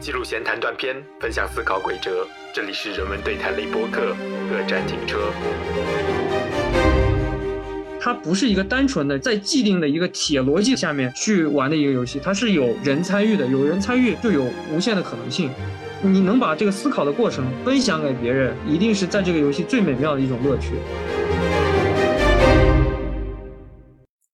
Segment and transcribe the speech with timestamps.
[0.00, 2.26] 记录闲谈断片，分享思考轨哲。
[2.54, 4.16] 这里是人文对谈类播客，
[4.48, 5.30] 各站停车。
[8.00, 15.50] 它不是一个单纯的在既定的一个铁逻辑下面去玩的一个游戏，它是有人参与的，有人参与就有无限的可能性。
[16.00, 20.76] 你能把这个思考的过程分享给别人，一定是在这个游戏最美妙的一种乐趣。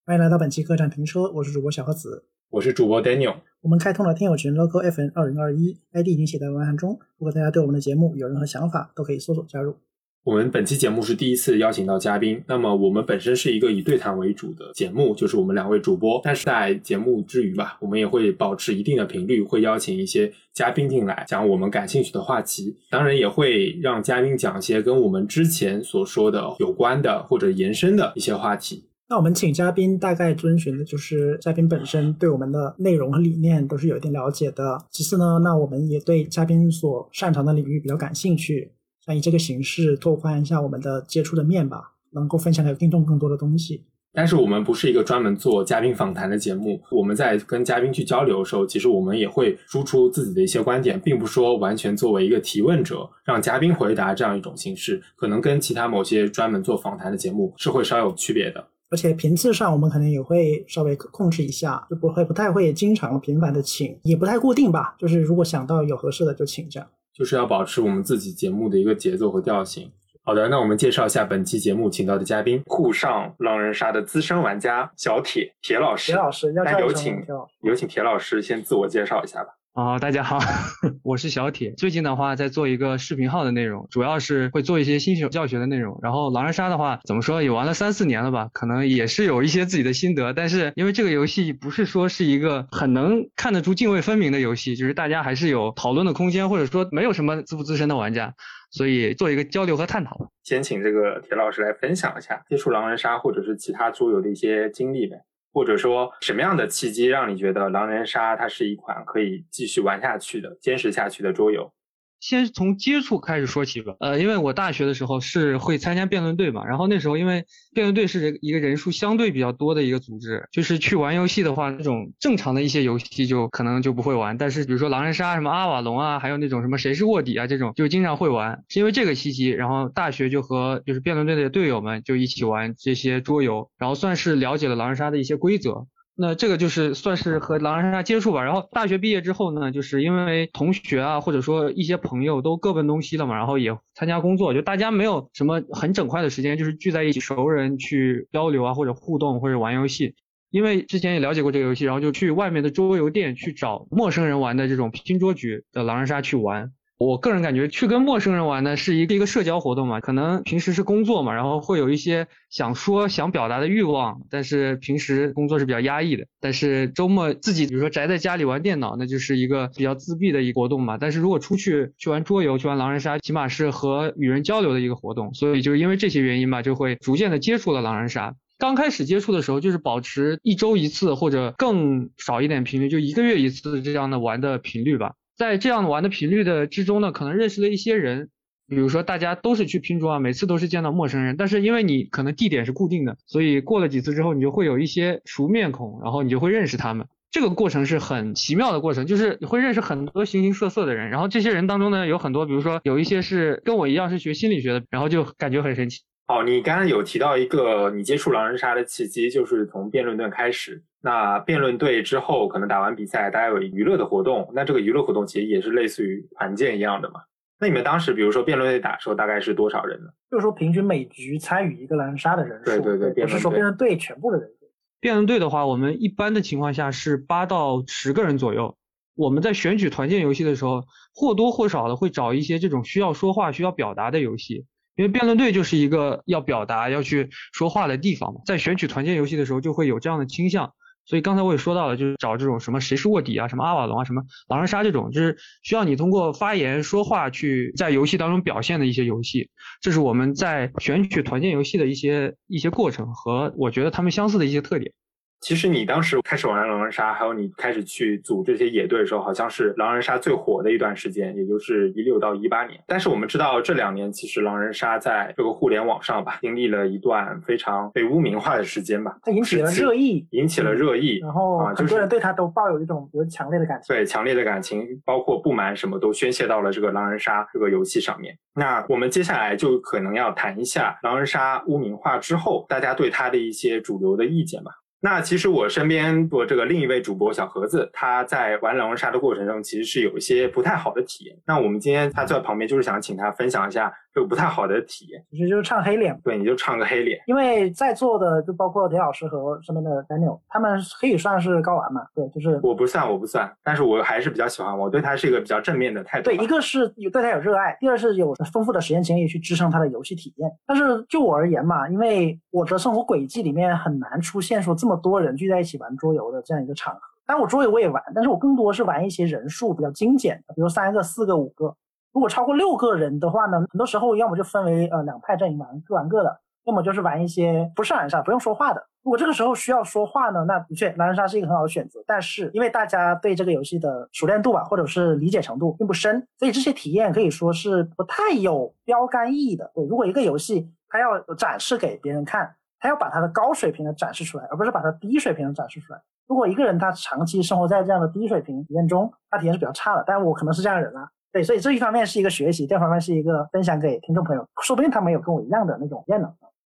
[0.09, 3.39] 欢迎来到本期客栈停车，我是主播小何子，我是主播 Daniel。
[3.61, 6.97] 我们开通了听友群 local FN 二零二一，ID 已经写在文案中。
[7.19, 9.75] 如果大家对我们的节目有任何想法，都可以搜索加入。
[10.23, 16.21] 我们本期节目是第一次邀请到嘉宾，那么我们本身是一个以对谈为主的节目，就是我们两位主播。
[16.23, 22.77] 但是在节目之余吧，我们也会保持一定的频率，会邀请一些嘉宾进来讲我们感兴趣的话题。
[22.89, 28.85] 当然也会让嘉宾讲一些跟我们之前所说的有关的或者延伸的一些话题。
[29.09, 34.85] 那我们请嘉宾大概遵循的就是嘉宾本身对我们的内容和理念都是有一定了解的。
[34.91, 38.73] 其次呢，那我们也对嘉宾所擅长的领域比较感兴趣。
[39.05, 43.87] 想以这个形式拓宽一下我们的接触的面吧，能够分享给听众更多的东西。
[44.13, 58.67] 但是我们不是一个专门做嘉宾访谈的节目，我们在跟嘉宾去交流的时候，其实我们也会输出自己的一些观点，并不说完全作为一个提问者让嘉宾回答这样一种形式，可能跟其他某些专门做访谈的节目是会稍有区别的。
[58.91, 64.95] 而且频次上我们可能也会稍微控制一下，就不会不太会经常频繁的请，也不太固定吧。
[64.99, 66.89] 就是如果想到有合适的就请这样。
[67.13, 69.91] 就是要保持我们自己节目的一个节奏和调性。
[70.23, 76.13] 好的，那我们介绍一下本期节目请到的嘉宾——沪上狼人杀的资深玩家小铁铁老师。
[76.13, 77.25] 铁老师，那有请
[77.63, 79.51] 有请铁老师先自我介绍一下吧。
[79.77, 80.39] 啊，大家好，
[81.05, 81.71] 我是小铁。
[81.73, 86.01] 最近的话，在做一个视频号的内容，主要是会做一些新手教学的内容。
[86.03, 90.33] 然后狼人杀的话，怎么说也玩了三四年了吧，可能也是有一些自己的心得。
[90.33, 98.33] 但是因为这个游戏不是说是一个很能看得出泾渭分明的游戏，就是大家还是有讨论的空间，或者说没有什么资不资深的玩家，
[98.71, 100.33] 所以做一个交流和探讨。
[100.43, 105.19] 先请这个铁老师来分享一下接触狼人杀或者是其他桌游的一些经历呗。
[105.57, 111.73] 或者说什么样的契机让你觉得狼人杀它是一款可以继续玩下去的、坚持下去的桌游？
[112.21, 113.95] 先从接触开始说起吧。
[114.01, 124.37] 呃，因为我大学的时候是会参加辩论队嘛，然后那时候因为辩论队是一个人数相对比较多的一个组织，就是去玩游戏的话，那种正常的一些游戏就可能就不会玩。
[124.39, 128.65] 但是比如说狼人杀、什么阿瓦隆啊，还有那种什么谁是卧底啊这种，就经常会玩。
[128.69, 135.87] 是因为这个契机，然后大学就和就是辩论队的队友们就一起玩这些桌游，然后算是了解了狼人杀的一些规则。
[136.19, 138.43] 那这个就是算是和狼人杀接触吧。
[138.43, 150.15] 然后大学毕业之后呢，就是因为同学啊，或者说一些朋友都各奔东西了嘛，然后也参加工作，就大家没有什么很整块的时间，就是聚在一起熟人去交流啊，或者互动或者玩游戏。
[150.51, 156.73] 因为之前也了解过这个游戏，然后就去外面的桌游店去找陌生人玩的这种拼桌局的狼人杀去玩。
[156.99, 166.25] 我个人感觉去跟陌生人玩呢是一个一个社交活动嘛，可能平时是工作嘛，然后会有一些想说想表达的欲望，但是平时工作是比较压抑的。
[166.41, 170.97] 但是周末自己比如说宅在家里玩电脑，那就是一个比较自闭的一个活动嘛。
[170.97, 175.35] 但是如果出去去玩桌游、去玩狼人杀，起码是和与人交流的一个活动。
[175.35, 178.35] 所以就是因为这些原因吧，就会逐渐的接触了狼人杀。
[178.59, 185.13] 刚开始接触的时候，就是保持一周一次或者更少一点频率，就一个月一次这样的玩的频率吧。
[185.37, 188.31] 在这样玩的频率的之中呢，可能认识了一些人，
[188.67, 197.07] 比如说大家都是去拼桌啊，每次都是见到陌生人，但是因为你可能地点是固定的，所以过了几次之后，你就会有一些熟面孔，然后你就会认识他们。
[197.31, 206.01] 这个过程是很奇妙的过程，就是你会认识很多形形色色的人，然后这些人当中呢，有很多，比如说有一些是跟我一样是学心理学的，然后就感觉很神奇。
[206.29, 210.83] 哦，你刚刚有提到一个你接触狼人杀的契机，就是从辩论队开始。
[211.07, 214.51] 那辩论队之后，可能打完比赛，大家有娱乐的活动。
[214.53, 217.21] 那这个娱乐活动其实也是类似于团建一样的嘛？
[217.61, 220.07] 那你们当时，比如说辩论队打的时候，大概是多少人呢？
[220.29, 222.65] 就是说平均每局参与一个狼人杀的人数。
[222.65, 224.67] 对对对，不是说辩论队全部的人数。
[224.99, 228.77] 辩论队的话，我们一般的情况下是八到十个人左右。
[229.15, 230.83] 我们在选取团建游戏的时候，
[231.15, 234.67] 或多或少的会找一些这种需要说话、需要表达的游戏。
[234.97, 240.73] 因为辩论队就是一个要表达、要去说话的地方嘛，在选取团建游戏的时候就会有这样的倾向，
[241.07, 249.49] 所以刚才我也说到了，就是找这种什么谁是卧底啊、什么阿瓦隆啊、什么狼人杀这种，就是需要你通过发言说话去在游戏当中表现的一些游戏，
[249.81, 254.93] 这是我们在选取团建游戏的一些一些过程和我觉得他们相似的一些特点。
[255.41, 262.83] 其实你当时开始玩狼人杀，还有你开始去组这些野队的时候，好像是狼人杀最火的一段时间，也就是一六到一八年。
[262.87, 278.37] 但是我们知道这两年，其实狼人杀在这个互联网上吧，经历了一段非常被污名化的时间吧，它引起了热议，引起了热议，然后很多人对他都抱有一种比较强烈的感情，对强烈的感情，包括不满什么都宣泄到了这个狼人杀这个游戏上面。
[278.55, 284.73] 那我们接下来就可能要谈一下狼人杀污名化之后，大家对它的一些主流的意见吧。
[285.01, 291.37] 那其实我身边我这个另一位主播小盒子，他在玩狼人杀的过程中，其实是有一些不太好的体验。
[291.47, 293.93] 那我们今天他坐在旁边，就是想请他分享一下。
[294.17, 296.19] 就不太好的体验，其实就是唱黑脸。
[296.25, 297.21] 对，你就唱个黑脸。
[297.27, 302.01] 因为在座的就包括田老师和身边的 Daniel，他们可以算是高玩嘛？
[302.15, 306.31] 对，就是我不算，我不算，但是我还是比较喜欢，我对他是一个比较正面的态度。
[306.31, 310.51] 对，一个是有对他有热爱，第二是有丰富的实验经历去支撑他的游戏体验。
[310.67, 317.01] 但是就我而言嘛，因为我的生活轨迹里面很难出现说这么多人聚在一起玩桌游的这样一个场合。
[317.27, 321.77] 当然我桌游我也玩，但是我更多是玩一些人数比较精简的，比如三个、四个、五个。
[322.17, 326.31] 如果超过六个人的话呢，很多时候要么就分为呃两派阵营玩，各玩各的；
[326.65, 328.83] 要么就是玩一些不是狼人杀不用说话的。
[329.03, 332.03] 如果这个时候需要说话呢，那的确狼人杀是一个很好的选择。
[332.07, 339.71] 但是因为大家对这个游戏的熟练度吧，或者是理解程度并不深，所以这些体验可以说是不太有标杆意义的。
[339.75, 346.01] 对，如果一个游戏它要展示给别人看，它要把它的高水平的展示出来，而不是把它低水平的展示出来。
[346.27, 350.03] 如果一个人他长期生活在这样的低水平体验中，他体验是比较差的。
[350.07, 351.11] 但我可能是这样的人啊。
[351.33, 356.29] 对，所以这一方面是一个学习，第二方面是一个分享给听众朋友，说不定他们有跟我一样的那种验呢。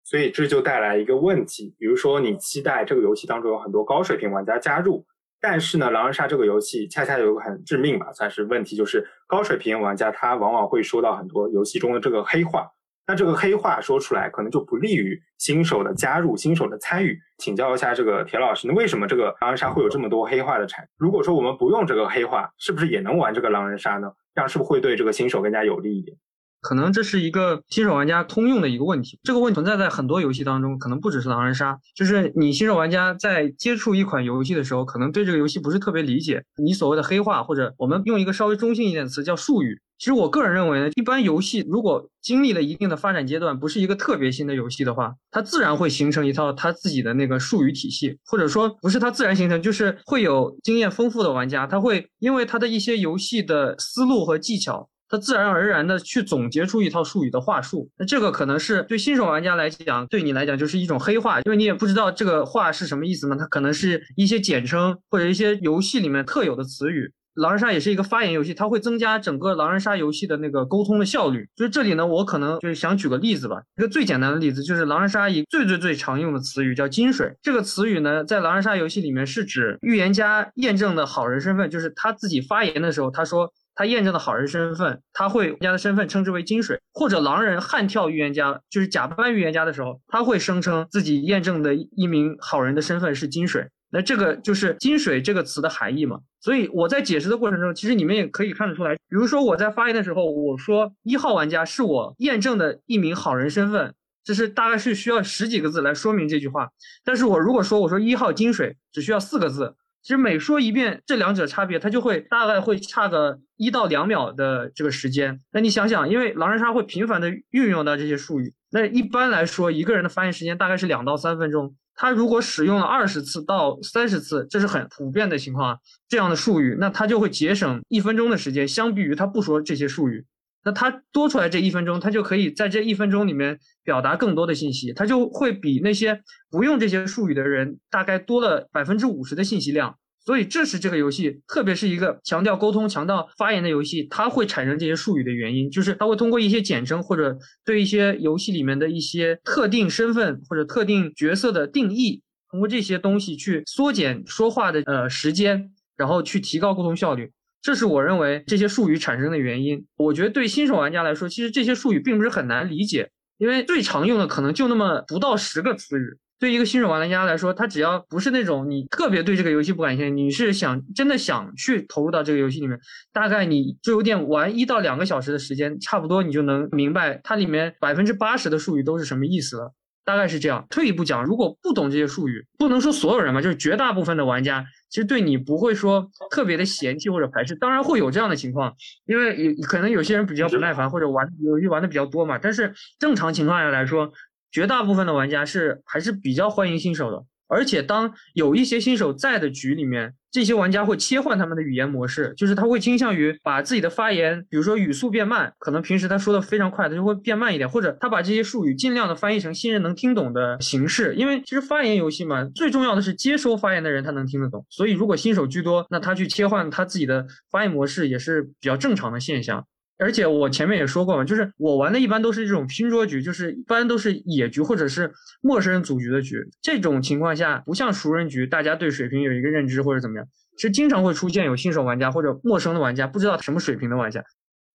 [0.05, 5.05] 所以这就带来一个问题，比如说你期待这个游戏当中有很多高水平玩家加入，
[5.41, 12.69] 但是呢，狼人杀这个游戏恰恰有个很致命吧，算是问题，就是高水平玩家他往往会说到很多游戏中的这个黑话。
[13.05, 17.19] 那这个黑话说出来，可能就不利于新手的加入、新手的参与。
[17.39, 20.89] 请教一下这个铁老师，那为什么这个狼人杀会有这么多黑话的产？
[20.97, 24.13] 如果说我们不用这个黑话，是不是也能玩这个狼人杀呢？
[24.35, 26.17] 这样是不是会对这个新手更加有利一点？
[26.61, 29.19] 可能这是一个新手玩家通用的一个问题。
[29.25, 31.77] 这个问题存在在很多游戏当中，可能不只是狼人杀。
[31.97, 36.45] 就是你新手玩家在接触一款游戏的时候，可能对这个游戏不是特别理解。
[36.63, 39.81] 你所谓的黑化，或者我们用一个稍微中性一点的词叫术语。
[40.03, 54.89] 其实我个人认为呢，一般游戏如果经历了一定的发展阶段，不是一个特别新的游戏的话，它自然会形成一套它自己的那个术语体系，或者说不是它自然形成，就是会有经验丰富的玩家，他会因为他的一些游戏的思路和技巧。
[55.09, 63.37] 他自然而然的去总结出一套术语的话术，那这个可能是对新手玩家来讲，对你来讲就是一种黑话，因为你也不知道这个话是什么意思嘛。
[63.37, 67.13] 它可能是一些简称或者一些游戏里面特有的词语。
[67.35, 71.49] 狼人杀也是一个发言游戏，它会增加整个狼人杀游戏的那个沟通的效率。
[71.57, 77.33] 就是这里呢，我可能就是想举个例子吧，一个最简单的例子就是狼人杀一最最最常用的词语叫金水。
[77.43, 83.53] 这个词语呢，在狼人杀游戏里面是指预言家验证的好人身份，就是他自己发言的时候，他说。
[83.75, 93.67] 他验证的好人身份，他会家的身份称之为金水，或者狼人悍跳预言家，就是假扮预言家的时候，他会声称自己验证的一名好人的身份是金水。
[93.93, 96.19] 那这个就是金水这个词的含义嘛？
[96.41, 103.95] 所以我在解释的过程中，其实你们也可以看得出来，比如说我在发言的时候，我说一号玩家是我验证的一名好人身份，
[104.25, 106.71] 这是大概是需要十几个字来说明这句话。
[107.05, 109.77] 但是我如果说我说一号金水，只需要四个字。
[110.01, 115.39] 其实每说一遍这两者差别，它就会大概会差个一到两秒的这个时间。
[115.53, 121.77] 那你想想，因为狼人杀会频繁的运用到这些术语，那一般来说一个人的发言时间大概是两到三分钟。
[121.95, 125.79] 他如果使用了二十次到三十次，这是很普遍的情况啊，
[126.09, 130.25] 这样的术语，那他就会节省一分钟的时间，相比于他不说这些术语。
[130.65, 139.99] 那他多出来这一分钟，他就可以在这一分钟里面表达更多的信息，他就会比那些不用这些术语的人大概多了百分之五十的信息量。
[140.25, 157.33] 所以这是这个游戏，特别是一个强调沟通、强调发言的游戏，它会产生这些术语的原因，就是它会通过一些简称或者对一些游戏里面的一些特定身份或者特定角色的定义，通过这些东西去缩减说话的呃时间，然后去提高沟通效率。
[157.61, 159.85] 这是我认为这些术语产生的原因。
[159.97, 166.17] 我觉得对新手玩家来说，其实这些术语并不是很难理解，因为最常用的可能就那么不到十个词语。
[166.43, 172.77] 对一个新手玩家来说，他只要不是那种你特别对这个游戏不感兴趣，你是想真的想去投入到这个游戏里面，
[173.13, 179.73] 大概你就有点玩一到两个小时的时间，差不多你就能明白它里面百分之八十的术语都是什么意思了。
[180.05, 180.67] 大概是这样。
[180.69, 184.65] 退一步讲，如果不懂这些术语，不能说所有人嘛，就是绝大部分的玩家。
[184.91, 188.75] 其实对你不会说特别的嫌弃或者排斥，当然会有这样的情况，
[189.07, 192.37] 因为有可能有些人比较不耐烦或者玩游戏玩的比较多嘛。
[192.37, 194.13] 但是正常情况下来说，
[194.53, 197.25] 绝大部分的玩家是还是比较欢迎新手的。
[197.49, 211.15] 而且当有一些新手在的局里面，这些玩家会切换他们的语言模式，就是他会倾向于把自己的发言，比如说语速变慢，可能平时他说的非常快，他就会变慢一点，或者他把这些术语尽量的翻译成新人能听懂的形式。
[211.15, 219.67] 因为其实发言游戏嘛，最重要的是接收发言的人他能听得懂，所以如果新手居多，那他去切换他自己的发言模式也是比较正常的现象。
[220.03, 226.37] 而且我前面也说过嘛，就是我玩的一般都是这种拼桌局，就是一般都是野局或者是陌生人组局的局。
[226.61, 230.27] 这种情况下，不像熟人局，大家对水平有一个认知或者怎么样，
[230.59, 234.23] 是经常会出现有新手玩家或者陌生的玩家，不知道什么水平的玩家。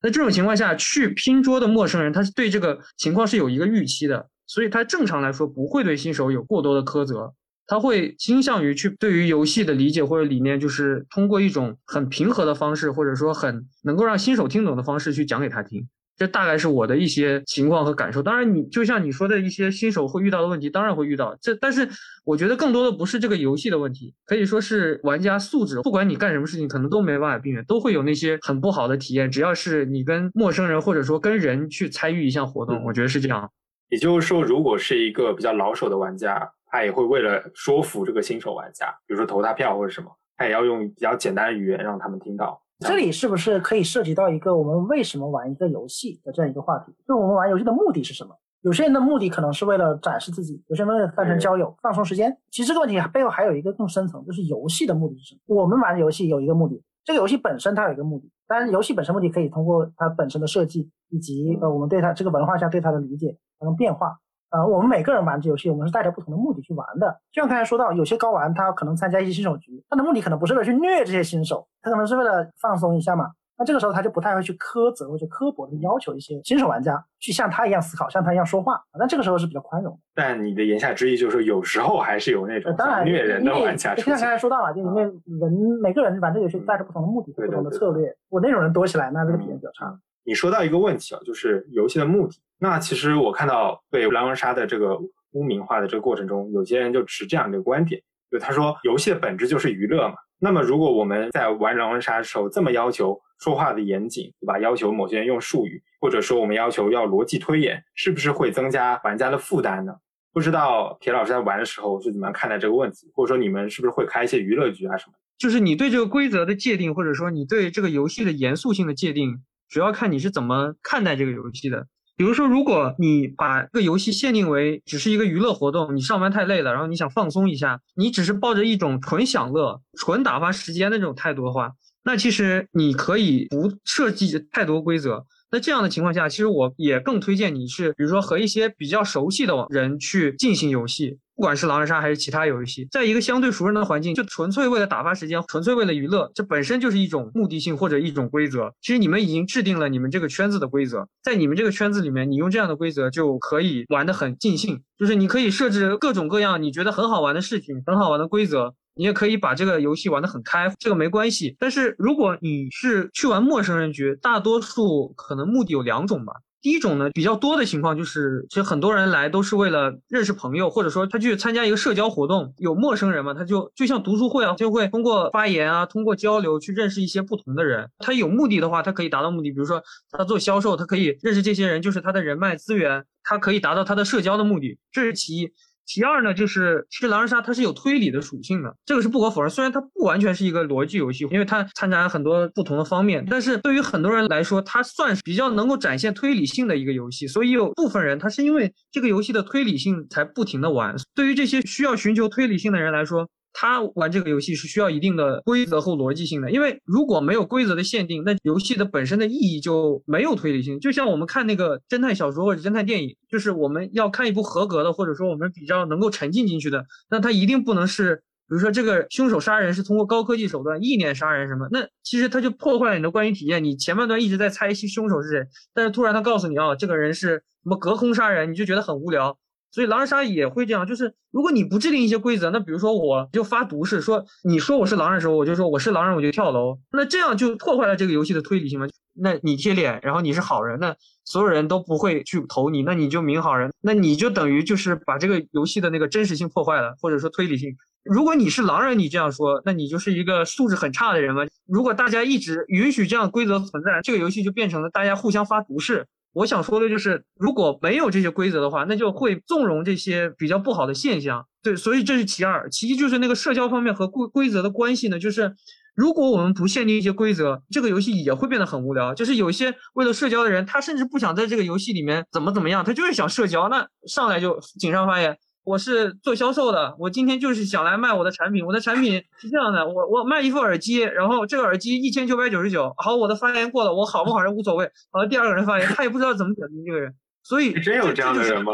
[0.01, 7.33] 那这种情况下去拼桌的陌生人，他是对这个情况是有一个预期的，所以他正常来说不会对新手有过多的苛责。
[7.67, 15.87] 他会倾向于去对于游戏的理解或者理念，就是通过一种很平和的方式，或者说很能够让新手听懂的方式去讲给他听。
[16.15, 18.23] 这大概是我的一些情况和感受。
[18.23, 21.37] 当然，你就像你说的一些新手会遇到的问题，当然会遇到。
[21.39, 21.87] 这但是
[22.25, 25.79] 我觉得更多的不是这个游戏的问题，可以说是玩家素质。
[25.83, 29.29] 不管你干什么事情，可能都没办法避免，都会有那些很不好的体验。
[29.29, 33.51] 只要是你跟陌生人或者说跟人去参与一项活动，我觉得是这样。
[33.89, 36.51] 也就是说，如果是一个比较老手的玩家。
[36.67, 42.61] 他也会为了说服这个新手玩家，比如说投他票或者什么，他也要用比较简单的语言让他们听到。
[42.79, 46.91] 这里是不是可以涉及到一个我们为什么玩一个游戏的这样一个话题？
[47.07, 48.35] 就是我们玩游戏的目的是什么？
[48.61, 52.37] 有些人的目的可能是为了展示自己，有些人为了单纯交友、放松时间。
[52.51, 55.55] 其实这个问题背后还有一个更深层，就是游戏的目的是什么？
[55.55, 64.19] 我们玩游戏有一个目的，这个游戏本身它有一个目的，当然游戏本身目的可以通过它本身的设计以及呃我们对它这个文化下对它的理解发生变化。
[64.49, 67.19] 呃，我们每个人玩这游戏，我们是带着不同的目的去玩的。
[67.31, 73.31] 就像刚才说到，有些高玩他可能参加一些新手局，他的目的可能不是为了去虐这些新手，他可能是为了放松一下嘛。
[73.59, 78.79] 那这个时候他就不太会去苛责或者刻薄的要求一些新手玩家去像他一样思考，像他一样说话。
[78.99, 79.99] 那这个时候是比较宽容。
[80.13, 82.71] 但你的言下之意就是说，有时候还是有那种
[83.03, 83.95] 虐人的玩家。
[83.95, 85.51] 就像刚才说到了，就因为人
[85.81, 88.15] 每个人玩这游戏带着不同的目的、不同的策略。
[88.29, 89.99] 我那种人多起来，那这个体验比较差。
[90.23, 92.37] 你说到一个问题啊，就是游戏的目的。
[92.59, 94.97] 那其实我看到被狼人杀的这个
[95.31, 100.15] 污名化的这个过程中，有些人就持这样的一个观点，就他说游戏的本质就是娱乐嘛。
[100.39, 104.59] 那么如果我们在玩狼人杀的时候这么要求说话的严谨，对吧？
[104.59, 109.93] 要求某些人用术语，或者说我们要求要逻辑推演，是不是会增加玩家的负担呢？
[110.33, 115.13] 不知道铁老师在玩的时候是怎么看待这个问题，或者说你们是不是会开一些娱乐局啊什么？
[115.37, 121.87] 就是你对这个规则的界定，或者说你对这个游戏的严肃性的界定，主要看你是怎么看待这个游戏的。
[122.17, 135.27] 比如说，如果你把这个游戏限定为只是一个娱乐活动，你上班太累了，然后你想放松一下，你只是抱着一种纯享乐、纯打发时间的这种态度的话，那其实你可以不设计太多规则。
[135.49, 141.19] 那这样的情况下，其实我也更推荐你是，比如说和一些比较熟悉的人去进行游戏。
[141.35, 148.73] 不管是狼人杀还是其他游戏，在一个相对熟人的环境，就纯粹为了打发时间，纯粹为了娱乐，这本身就是一种目的性或者一种规则。
[148.81, 154.81] 其实你们已经制定了你们这个圈子的规则，在你们这个圈子里面，你用这样的规则就可以玩得很尽兴。
[154.97, 161.55] 就是你可以设置各种各样你觉得很好玩的事情，很好玩的规则，你也可以把这个游戏玩得很开，这个没关系。
[161.59, 166.33] 但是如果你是去玩陌生人局，大多数可能目的有两种吧。
[166.59, 177.87] 第一种呢，比较多的情况就是，其实很多人来都是为了认识朋友，或者说他去参加一个社交活动，有陌生人嘛，他就就像读书会啊，就会通过发言啊，通过交流去认识一些不同的人。
[177.99, 185.49] 他有目的的话，他可以达到目的，比如说他做销售，他可以认识这些人，就是他的人脉资源，他可以达到他的社交的目的，这是其一。
[185.87, 189.49] 其二呢，就是其实狼人杀它是有推理的属性的，这个是不可否认。
[189.49, 197.25] 虽然它不完全是一个逻辑游戏，因为它掺杂很多不同的方面，但是对于很多人来说，它算是比较能够展现推理性的一个游戏。
[197.25, 200.93] 所以有部分人他是因为这个游戏的推理性才不停的玩。
[201.15, 210.79] 对于这些需要寻求推理性的人来说，他玩这个游戏是需要一定的规则和逻辑性的，因为如果没有规则的限定，那游戏的本身的意义就没有推理性。
[210.79, 223.63] 就像我们看那个侦探小说或者侦探电影，就是我们要看一部合格的，或者说我们比较能够沉浸进去的，那它一定不能是，比如说这个凶手杀人是通过高科技手段意念杀人什么，那其实他就破坏了你的观影体验。
[223.63, 229.39] 你前半段一直在猜凶手是谁，但是突然他告诉你啊，这个人是什么隔空杀人，你就觉得很无聊。
[229.71, 238.87] 所以狼人杀也会这样，就是如果你不制定一些规则，那比如说我就发毒誓，说你说我是狼人的时候，我就说我是狼人，我就跳楼，那这样就破坏了这个游戏的推理性嘛？
[239.19, 240.95] 那你贴脸，然后你是好人，那
[241.25, 247.75] 所有人都不会去投你，那你就明好人，那你就等于就是把这个游戏的那个真实性破坏了，或者说推理性。
[248.03, 251.41] 如果你是狼人，你这样说，那你就是一个素质很差的人嘛？
[251.67, 256.07] 如果大家一直允许这样规则存在，这个游戏就变成了大家互相发毒誓。
[256.37, 261.43] 我想说的就是，如果没有这些规则的话，那就会纵容这些比较不好的现象。
[261.63, 262.69] 对，所以这是其二。
[262.69, 265.55] 其一就是那个社交方面和规规则的关系呢，就是
[265.95, 269.15] 如果我们不限定一些规则，这个游戏也会变得很无聊。
[269.15, 275.35] 就是有些为了社交的人，他甚至不想在这个游戏里面怎么怎么样，他就是想社交，那上来就井上发言。
[275.67, 278.65] 我是做销售的，我今天就是想来卖我的产品。
[278.65, 282.93] 我的产品是这样的，我我卖一副耳机，然后这个耳机一千九百九十九。
[282.95, 284.89] 好，我的发言过了，我好不好人无所谓。
[285.11, 288.71] 好，第二个人发言，他也不知道怎么点评这个人，所以真有这样的人吗？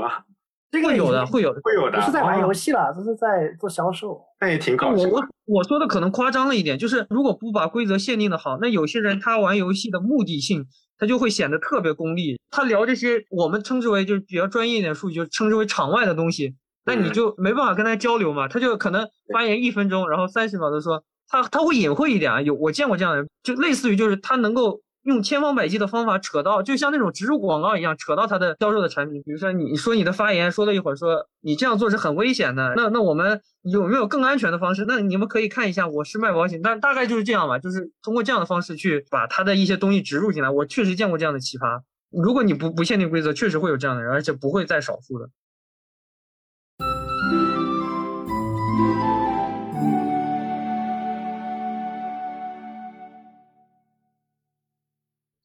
[0.69, 1.97] 这个有的，会有的，会有的。
[1.97, 4.21] 不是在玩游戏了，这是在做销售。
[4.39, 5.09] 那也挺搞笑。
[5.09, 10.67] 我我我说的可能夸张了一点，就是如果不把规则限定的好，那有些人他玩游戏的目的性，
[10.99, 12.39] 他就会显得特别功利。
[12.51, 16.53] 他聊这些我们称之为就是比较专业一点术语，就称之为场外的东西。
[16.85, 29.21] 那你就没办法跟他交流嘛，他就可能发言一分钟，然后三十秒的说他他会隐晦一点啊，有我见过这样的人，就类似于就是他能够用千方百计的方法扯到，就像那种植入广告一样，扯到他的销售的产品。
[29.23, 34.85] 比如说你说你的发言说了一会儿，说你这样做是很危险的，那那我们有没有更安全的方式？
[34.87, 40.49] 那你们可以看一下，我是卖保险，但大概就是这样吧，就是通过这样的方式去把他的一些东西植入进来。
[40.49, 45.29] 我确实见过这样的奇葩，如果你不不限定规则，确实会有这样的人，而且不会在少数的。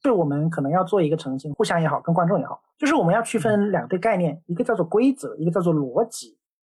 [0.09, 6.35] 就我们可能要做一个澄清，互相也好，跟观众也好，就是我们要区分两对概念，一个叫做规则，一个叫做逻辑。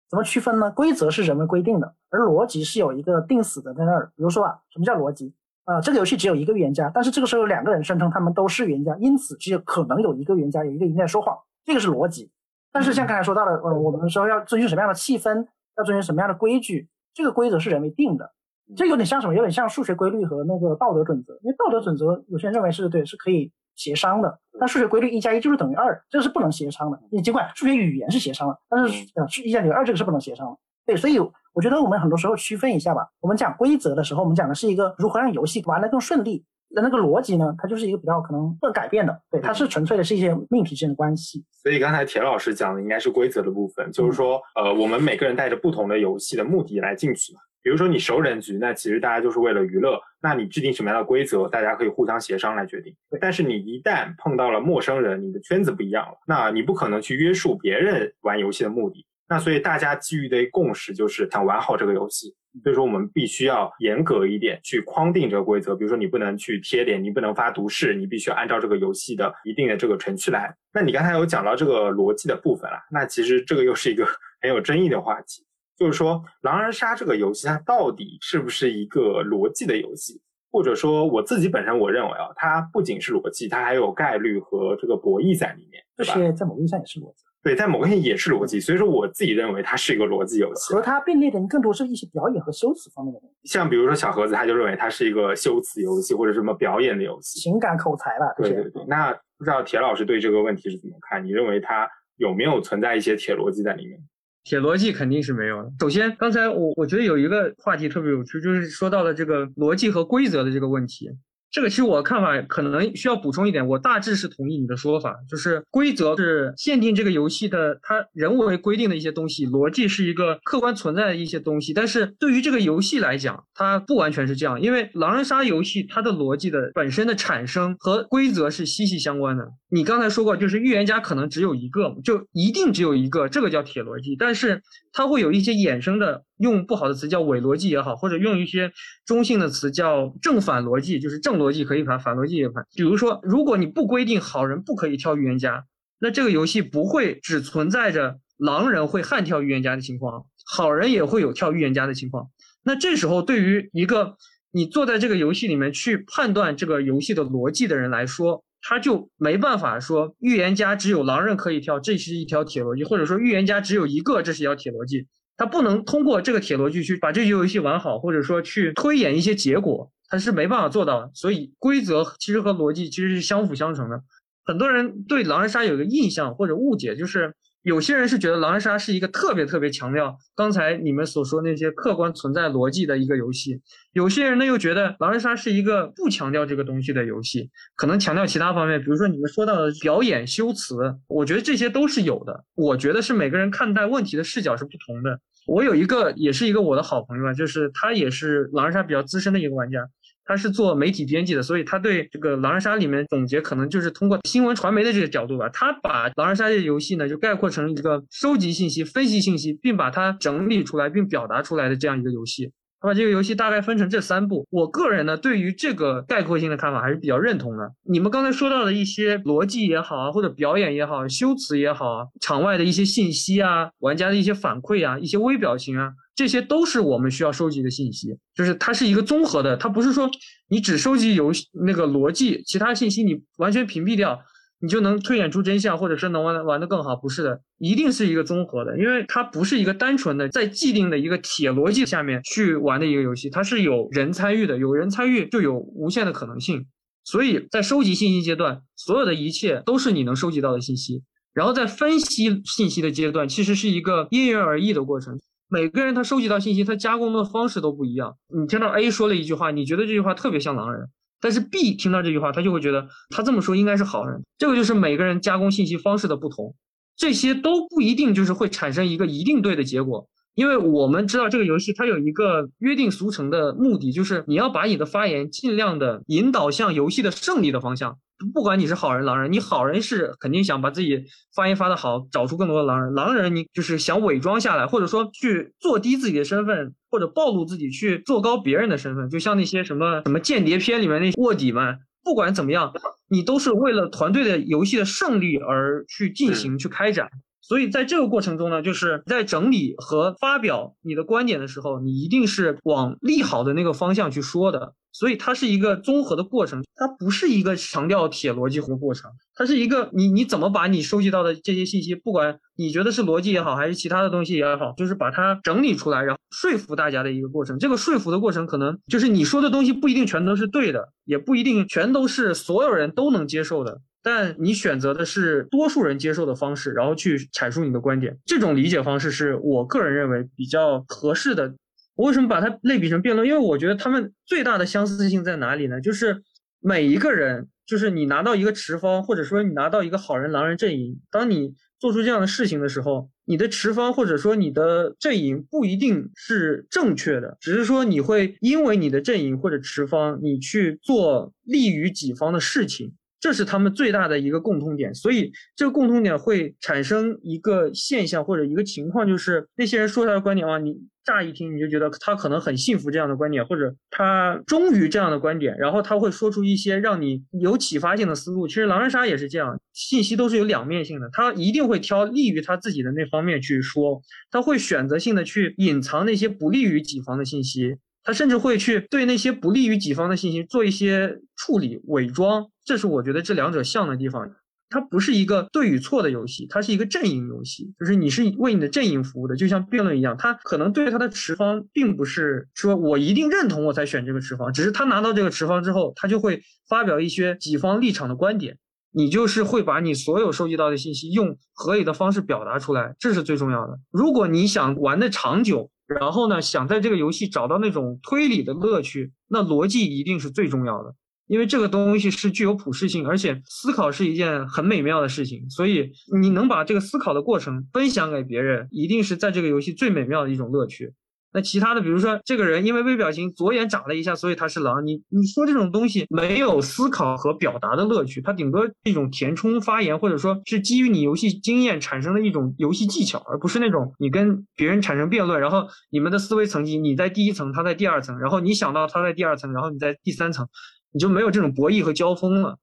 [0.10, 0.70] 怎么区分呢？
[0.72, 4.12] 规则是人为规定的，而逻辑是有一个定死的在那儿。
[4.18, 5.34] 比如说啊，什么叫逻辑？
[5.64, 12.30] 啊，这个游戏只有一个预言家，但是这个时候有两个人声称他们都是预言家，因此只有可能有一个预言家，有一个预言家说谎，这个是逻辑。
[12.74, 15.48] 但是像刚才说到的，呃，我们说要遵循什么样的气氛，
[15.78, 18.34] 要遵循什么样的规矩，这个规则是人为定的。
[18.76, 19.34] 这有点像什么？
[19.34, 21.34] 有点像数学规律和那个道德准则。
[21.44, 24.40] 因为道德准则有些人认为是对，是可以协商的。
[24.60, 27.00] 但数学规律一加一就是等于二，这个是不能协商的。
[27.12, 30.58] 你尽管数学语言是协商了，但是呃，一加等于二这个是不能协商的。
[30.86, 31.20] 对，所以
[31.54, 33.08] 我觉得我们很多时候区分一下吧。
[33.20, 36.46] 我们讲规则的时候，我们讲的是一个如何让游戏玩得更顺利。
[36.74, 37.54] 那那个逻辑呢？
[37.58, 41.44] 它就是一个比较可能不改变的，对，它是纯粹的是一些命题之间的关系。
[41.52, 47.42] 所以刚才田老师讲的应该是规则的部分，就是说，呃，我们每个人带着不同的游戏的目的来进去嘛。
[47.64, 52.96] 比如说你熟人局，那其实大家就是为了娱乐，那你制定什么样的规则，大家可以互相协商来决定。
[53.20, 59.06] 但是你一旦碰到了陌生人，你的圈子不一样了，那你不可能去约束别人玩游戏的目的。
[59.28, 62.36] 那所以大家基于的共识就是想玩好这个游戏。
[62.64, 65.74] 所以说，我们必须要严格一点去框定这个规则。
[65.74, 70.54] 比如说，你不能去贴脸，你不能发毒誓，你必须要按照这个游戏的一定的这个程序来。
[70.74, 74.06] 那你刚才有讲到这个逻辑的部分了，那其实这个又是一个
[74.44, 75.46] 很有争议的话题，
[75.82, 80.22] 就是说狼人杀这个游戏它到底是不是一个逻辑的游戏？
[80.52, 87.24] 或者说，我自己本身我认为啊，它不仅是逻辑，它还有概率和这个博弈在里面，这些在某个意义上也是逻辑。
[87.42, 90.72] 对，在某个意义也是逻辑，所以说我自己认为它是一个逻辑游戏。
[90.72, 93.48] 和它并列的更多是一些表演和修辞方面的东西。
[93.48, 98.26] 像比如说小盒子，他就认为它是一个修辞游戏或者什么表演的游戏，情感口才吧。
[98.38, 98.86] 对对对。
[98.88, 101.26] 那不知道铁老师对这个问题是怎么看？
[101.26, 103.98] 你认为它有没有存在一些铁逻辑在里面？
[104.44, 105.72] 写逻辑肯定是没有的。
[105.80, 111.10] 首先，刚才我我觉得有一个话题特别有趣，就是说到了这个逻辑和规则的这个问题。
[111.52, 121.74] 这个其实我看法可能需要补充一点，我大致是同意你的说法，就是规则是限定这个游戏的，它人为规定的一些东西，逻辑是一个客观存在的一些东西。
[121.74, 129.46] 但是对于这个游戏来讲，它不完全是这样，因为狼人杀游戏它的逻辑的本身的产生和规则是息息相关的。
[129.70, 134.62] 你刚才说过，就是预言家可能只有一个，就一定只有一个，这个叫铁逻辑，但是
[134.94, 136.24] 它会有一些衍生的。
[136.42, 138.72] 用不好的词叫伪逻辑也好，或者用一些
[139.06, 142.66] 中性的词叫正反逻辑，就是正逻辑可以反，反逻辑也反。
[142.76, 145.66] 比如说，如果你不规定好人不可以跳预言家，
[146.00, 152.30] 那这个游戏不会只存在着狼人会悍跳预言家的情况，好人也会有跳预言家的情况。
[152.64, 154.18] 那这时候，对于一个
[154.52, 165.08] 你坐在这个游戏里面去判断这个游戏的逻辑的人来说，他就没办法说预言家只有狼人可以跳，这是一条铁逻辑，或者说预言家只有一个，这是一条铁逻辑。
[165.42, 171.10] 他不能通过这个铁逻辑去把这局游戏玩好，或者说去推演一些结果，他是没办法做到的。
[171.16, 174.04] 所以规则其实和逻辑其实是相辅相成的。
[174.46, 183.60] 很多人对狼人杀有个印象或者误解，就是有些人是觉得狼人杀是一个特别特别强调刚才你们所说那些客观存在逻辑的一个游戏，
[183.94, 190.76] 有些人呢又觉得狼人杀是一个不强调这个东西的游戏，可能强调其他方面，比如说你们说到的表演修辞，
[191.08, 192.46] 我觉得这些都是有的。
[192.54, 195.20] 我觉得是每个人看待问题的视角是不同的。
[195.46, 199.88] 我有一个，也是一个我的好朋友啊，就是他也是狼人杀比较资深的一个玩家。
[200.24, 205.50] 他是做媒体编辑的，所以他对这个狼人杀里面总结可能就是通过新闻传媒的这个角度吧。
[205.50, 212.52] 他把狼人杀这个游戏呢，就概括成一个收集信息、分析信息，并把它整理出来并表达出来的这样一个游戏。
[212.82, 214.48] 他把这个游戏大概分成这三步。
[214.50, 217.72] 我个人呢，对于这个概括性的看法还是比较认同的。
[217.84, 225.92] 你们刚才说到的一些逻辑也好啊，或者表演也好、修辞也好啊，场外的一些信息啊，玩家的一些反馈啊，一些微表情啊。
[226.14, 230.10] 这些都是我们需要收集的信息，就是它是一个综合的，它不是说
[230.50, 234.20] 你只收集游戏那个逻辑，其他信息你完全屏蔽掉，
[234.62, 246.68] 你就能推演出真相，或者是能玩玩得更好，不是的，一定是一个综合的，因为它不是一个单纯的在既定的一个铁逻辑下面去玩的一个游戏，它是有人参与的，有人参与就有无限的可能性，
[247.04, 251.02] 所以在收集信息阶段，所有的一切都是你能收集到的信息，
[251.34, 255.20] 然后在分析信息的阶段，其实是一个因人而异的过程。
[255.50, 258.16] 每个人他收集到信息，他加工的方式都不一样。
[258.34, 260.88] 你听到 A 说了一句话，你觉得这句话特别像狼人，
[261.22, 264.22] 但是 B 听到这句话，他就会觉得他这么说应该是好人。
[264.38, 266.56] 这个就是每个人加工信息方式的不同，
[266.98, 270.10] 这些都不一定就是会产生一个一定对的结果。
[270.34, 277.98] 因为我们知道这个游戏它有一个约定俗成的目的，就是你要把你的发言尽量的引导向游戏的胜利的方向。
[278.34, 281.04] 不管你是好人狼人，你好人是肯定想把自己
[281.36, 282.94] 发言发的好，找出更多的狼人。
[282.94, 289.10] 狼人你就是想伪装下来，或者说去做低自己的身份，或者暴露自己去做高别人的身份。
[289.10, 292.72] 就像那些什么什么间谍片里面那些卧底们，不管怎么样，
[293.10, 297.10] 你都是为了团队的游戏的胜利而去进行去开展。
[297.52, 304.74] 所以在这个过程中呢，就是在整理和发表你的观点的时候，你一定是往利好的那个方向去说的。
[304.94, 317.60] 所以它是一个综合的过程，它不是一个强调铁逻辑的过程，它是一个你你怎么把你收集到的这些信息，不管你觉得是逻辑也好，还是其他的东西也好，就是把它整理出来，然后说服大家的一个过程。
[317.60, 328.18] 这个说服的过程，可能就是你说的东西不一定全都是对的，也不一定全都是所有人都能接受的，但你选择的是多数人接受的方式，然后去阐述你的观点。
[328.26, 331.54] 这种理解方式是我个人认为比较合适的。
[331.96, 333.28] 我为什么把它类比成辩论？
[333.28, 335.80] 因为我觉得他们最大的相似性在哪里呢？
[335.80, 336.24] 就是
[336.60, 352.94] 每一个人，就是你拿到一个持方，或者说你拿到一个好人、狼人阵营，当你做出这样的事情的时候，你的持方或者说你的阵营不一定是正确的，只是说你会因为你的阵营或者持方，你去做利于己方的事情。
[353.22, 368.48] 这是他们最大的一个共通点，所以这个共通点会产生一个现象或者一个情况，就是那些人说他的观点啊，你乍一听你就觉得他可能很信服这样的观点，或者他忠于这样的观点，然后他会说出一些让你有启发性的思路。
[368.48, 377.76] 其实狼人杀也是这样，信息都是有两面性的，他一定会挑利于他自己的那方面去说，他会选择性的去隐藏那些不利于己方的信息。
[378.04, 384.32] 他甚至会去对那些不利于己方的信息做一些处理、伪装，这是我觉得这两者像的地方。
[384.74, 390.16] 它不是一个对与错的游戏，它是一个阵营游戏，就是你是为你的阵营服务的，就像辩论一样。
[390.18, 398.60] 他可能对他的持方并不是说我一定认同我才选这个持方，只是他拿到这个持方之后，他就会发表一些己方立场的观点。
[398.94, 403.78] 你就是会把你所有收集到的信息用合理的方式表达出来，这是最重要的。
[403.90, 410.96] 如果你想玩的长久，然后呢，想在这个游戏找到那种推理的乐趣，那逻辑一定是最重要的，
[411.28, 420.94] 因为这个东西是具有普适性，而且思考是一件很美妙的事情，所以你能把这个思考的过程分享给别人，一定是在这个游戏最美妙的一种乐趣。
[421.34, 424.86] 那其他的，比如说这个人因为微表情左眼眨了一下，所以他是狼。
[424.86, 440.46] 你你说这种东西没有思考和表达的乐趣，它顶多是一种填充发言，或者说是基于你游戏经验产生的一种游戏技巧，而不是那种你跟别人产生辩论，然后你们的思维层级你在第一层，他在第二层，然后你想到他在第二层，然后你在第三层，
[440.94, 442.58] 你就没有这种博弈和交锋了。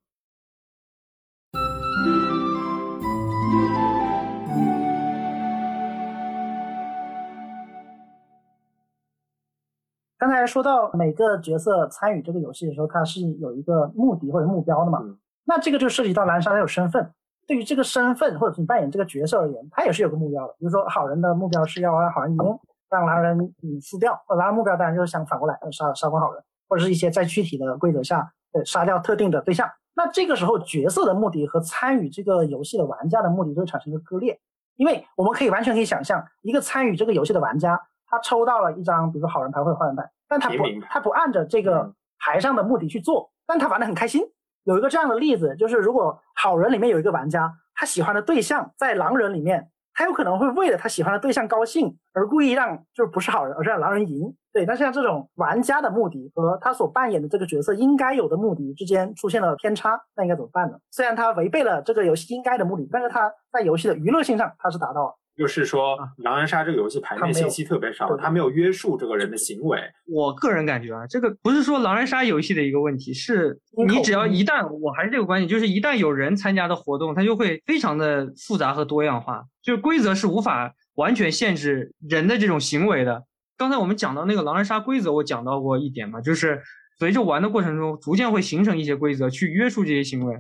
[10.19, 14.99] 刚才说到每个角色参与这个游戏的时候，他是有一个目的或者目标的嘛？
[15.45, 17.11] 那这个就涉及到蓝沙他有身份，
[17.47, 20.55] 对于这个身份或者是你扮演这个角色而言，他也是有个目标的。
[20.59, 22.59] 比如说好人的目标是要让好人赢，
[22.91, 24.21] 让狼人嗯输掉。
[24.37, 29.69] 狼人目标当然就是想反过来杀杀光好人，或者是一些在具体的规则下呃杀掉特定的对象。
[29.95, 34.39] 那这个时候角色的目的和参与这个游戏的玩家的目的就会产生一个割裂，
[34.77, 37.81] 因为我们可以完全可以想象一个参与这个游戏的玩家。
[38.11, 40.57] 他抽到了一张，比如说好人牌或者坏人牌，但他不，
[40.89, 44.23] 他不按着这个牌上的目的去做，但他玩的很开心。
[44.65, 54.33] 有一个这样的例子，就是如果好人里面有一个玩家，他喜欢的对象在狼人里面，他有可能会为了他喜欢的对象高兴而故意让就是不是好人，而是让狼人赢。
[54.53, 60.79] 对，那像这种玩家的目的和他所扮演的这个角色应该有的目的之间出现了偏差，那应该怎么办呢？
[60.93, 65.17] 虽然他违背了这个游戏应该的目的，但是他在游戏的娱乐性上他是达到了。
[65.39, 69.79] 就是说，狼人杀这个游戏牌面信息特别少，它没有约束这个人的行为。
[70.05, 83.23] 我个人感觉啊，这个不是说狼人杀游戏的一个问题，是你只要一旦，我还是这个观点，就是一旦有人参加的活动，它就会非常的复杂和多样化，就是规则是无法完全限制人的这种行为的。
[83.57, 86.61] 刚才我们讲到那个狼人杀规则，我讲到过一点嘛，就是
[86.99, 90.35] 随着玩的过程中，逐渐会形成一些规则去约束这些行为，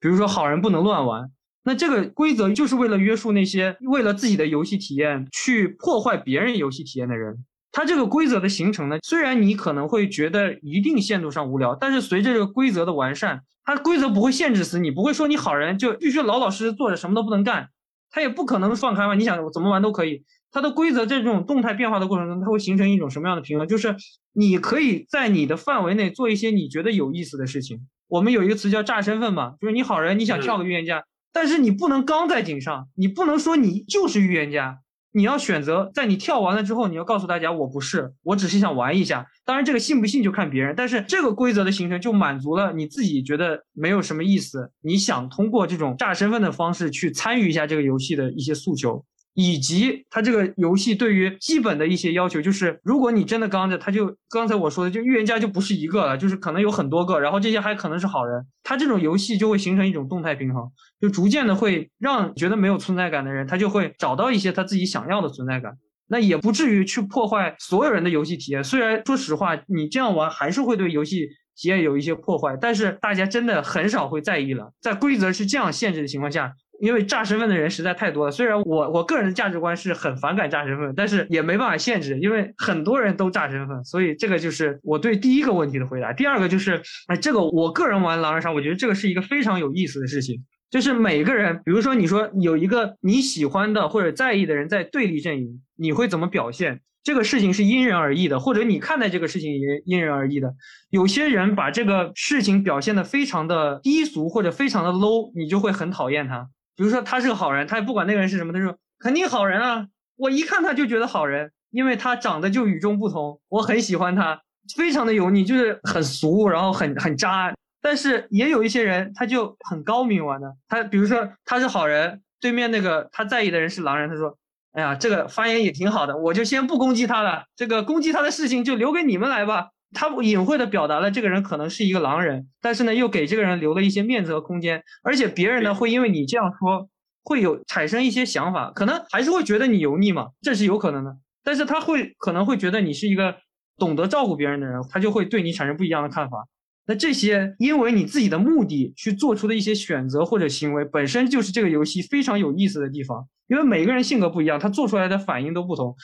[0.00, 1.30] 比如说好人不能乱玩。
[1.70, 7.44] 那这个规则就是为了约束那些为了自己的游戏体验去破坏别人游戏体验的人。
[7.70, 17.68] 它这个规则的形成呢，虽然你可能会觉得一定限度上无聊，但是随着这个规则的完善，它规则不会限制死你，不会说你好人就必须老老实实坐着什么都不能干，
[18.10, 20.24] 它也不可能放开嘛，你想怎么玩都可以。
[20.50, 23.68] 它的规则在这种动态变化的过程中，它会形成一种什么样的平衡？
[23.68, 23.94] 就是
[24.32, 27.86] 你可以在你的范围内做一些你觉得有意思的事情。
[28.08, 31.04] 我们有一个词叫炸身份嘛，就是你好人，你想跳个预言家。
[31.32, 34.78] 但是你不能刚在井上，你不能说你就是预言家，
[35.12, 39.26] 你要选择在你跳完了之后，你要告诉大家我不是，我只是想玩一下。
[39.44, 49.04] 当然这个信不信就看别人，但是这个规则的形成就满足了你自己觉得没有什么意思，你想通过这种炸身份的方式去参与一下这个游戏的一些诉求。
[49.34, 60.68] 以及它这个游戏对于基本的一些要求，就是如果你真的刚着，他就刚才我说的，就预言家就不是一个了，就是可能有很多个，然后这些还可能是好人，他这种游戏就会形成一种动态平衡，
[61.00, 65.72] 就逐渐的会让觉得没有存在感的人，他就会找到一些他自己想要的存在感，
[66.08, 68.64] 那也不至于去破坏所有人的游戏体验。
[68.64, 76.52] 虽然说实话，你这样玩还是会对游戏体验有一些破坏，但是大家真的很少会在意了，在规则是这样限制的情况下。
[76.80, 86.12] 因为炸身份的人实在太多了，虽然我我个人的价值观是很反感炸身份，但是也没办法限制，因为很多人都炸身份，所以这个就是我对第一个问题的回答。
[86.12, 96.80] 第二个就是，哎，这个我个人玩狼人杀，我觉得这个是一个非常有意思的事情，就是每个人，比如说你说有一个你喜欢的或者在意的人在对立阵营，你会怎么表现？
[97.02, 100.54] 这个事情是因人而异的，或者你看待这个事情也因人而异的。
[100.90, 106.48] 有些人把这个事情表现的非常的低俗或者非常的 low，你就会很讨厌他。
[106.80, 109.86] 比如说他是个好人，他也不管那个人是什么，他说肯定好人啊！
[110.16, 114.40] 我一看他就觉得好人，因为他长得就与众不同，我很喜欢他，
[114.74, 117.52] 非常的油腻，就是很俗，然后很很渣。
[117.82, 124.38] 但是也有一些人，他就很高明玩的，他比如说他是好人，对面那个他在意的人是狼人，他说，
[124.72, 129.68] 哎呀，这个发言也挺好的，我就先不攻击他了，这个攻击他的事情就留给你们来吧。
[129.92, 136.88] 他隐晦的表达了这个人可能是一个狼人，但是呢，又给这个人留了一些面子和空间，而且别人呢会因为你这样说，
[137.24, 141.16] 会有产生一些想法，可能还是会觉得你油腻嘛，这是有可能的。
[141.42, 143.34] 但是他会可能会觉得你是一个
[143.78, 146.46] 懂得照顾别人的人，他就会对你产生不一样的看法。
[146.86, 155.94] 那这些因为你自己的目的去做出的一些选择或者行为，本身就是这个游戏非常有意思的地方，因为每个人性格不一样，他做出来的反应都不同。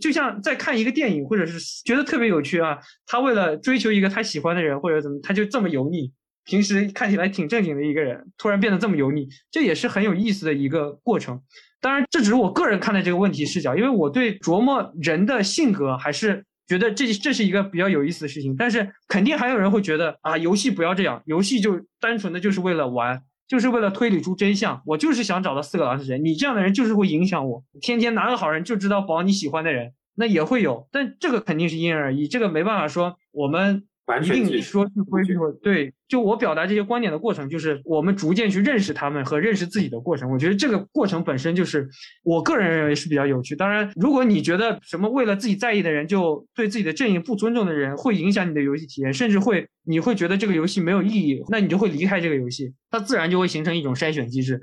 [0.00, 6.12] 就像在看一个电影，或者是觉得特别有趣啊，他为了追求一个他喜欢的人，或者怎么，他就这么油腻。
[6.46, 11.40] 平时看起来挺正经的一个人，突然变得这么油腻，这也是很有意思的一个过程。
[11.80, 18.54] 当然，这只是我个人看待这个问题视角，因为我对琢磨人的性格还是觉得这这是一个比较有意思的事情。
[18.56, 23.22] 但是肯定还有人会觉得啊，游戏不要这样，游戏就单纯的就是为了玩。
[23.48, 26.18] 就是为了推理出真相，我就是想找到四个狼是谁。
[26.18, 33.84] 你这样的人就是会影响我，天天拿个好人就知道保你喜欢的人，那也会有，但这个肯定是因人而异，这个没办法说我们。
[34.22, 40.30] 一定说去规矩，对，就我表达这些观点的过程，就是我们逐渐去认识他们和认识自己的过程。
[40.30, 41.88] 我觉得这个过程本身就是
[42.22, 43.56] 我个人认为是比较有趣。
[43.56, 52.74] 当然，如果你觉得什么为了自己在意的人就对自己的阵营不尊重的人，会影响你的游戏体验，甚至会你会觉得这个游戏没有意义，那你就会离开这个游戏。
[52.90, 54.60] 它自然就会形成一种筛选机制。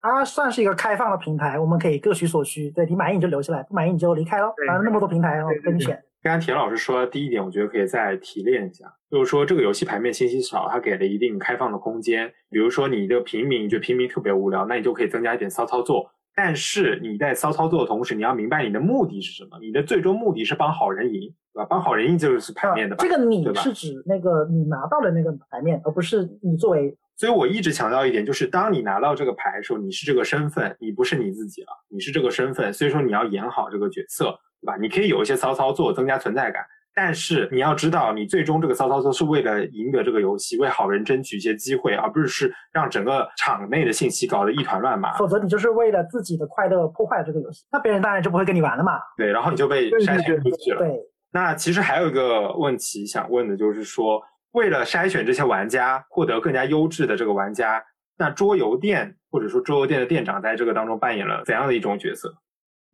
[0.00, 2.68] 它算是一个开放的平台，我们可以各取所需。
[2.72, 4.52] 对你满意你就留下来，不满意你就离开喽。
[4.66, 5.96] 反正那么多平台哦，跟你选。
[6.22, 12.32] 刚刚田老师说的第一点，我觉得可以再提炼一下，就是说这个游戏牌面信息少，它给了一定开放的空间。
[12.48, 16.08] 比如说你的平民，觉得平民特别无聊，那你就可以增加一点骚操作。
[16.34, 21.66] 但是你在骚操作的同时，你要明白你的目的是什么，你的最终目的是帮好人赢，对吧？
[21.68, 23.04] 帮好人赢就是牌面的吧。
[23.04, 26.96] 这个你是指那个你拿到的那个牌面，而不是你作为。
[27.16, 32.72] 所以我一直强调一点，就是当你拿到这个牌的时候，你是这个身份，你不是你自己了，你是这个身份。
[32.72, 34.76] 所以说你要演好这个角色，对吧？
[34.80, 36.64] 你可以有一些骚操作，增加存在感。
[36.94, 45.16] 但是你要知道，你最终这个骚操作是为了赢得这个游戏，为好人争取一些机会，而不是是让整个场内的信息搞得一团乱麻。
[45.16, 48.98] 否则你就是为了自己的快乐破坏这个游戏，那别人当然就不会跟你玩了嘛。
[49.16, 50.80] 对，然后你就被筛选出去了。
[50.80, 51.00] 对。
[51.32, 57.82] 那其实还有一个问题想问的就是说，为了筛选这些玩家，获得更加优质的这个玩家，
[58.18, 62.34] 那桌游店或者说桌游店的店长在这个当中扮演了怎样的一种角色？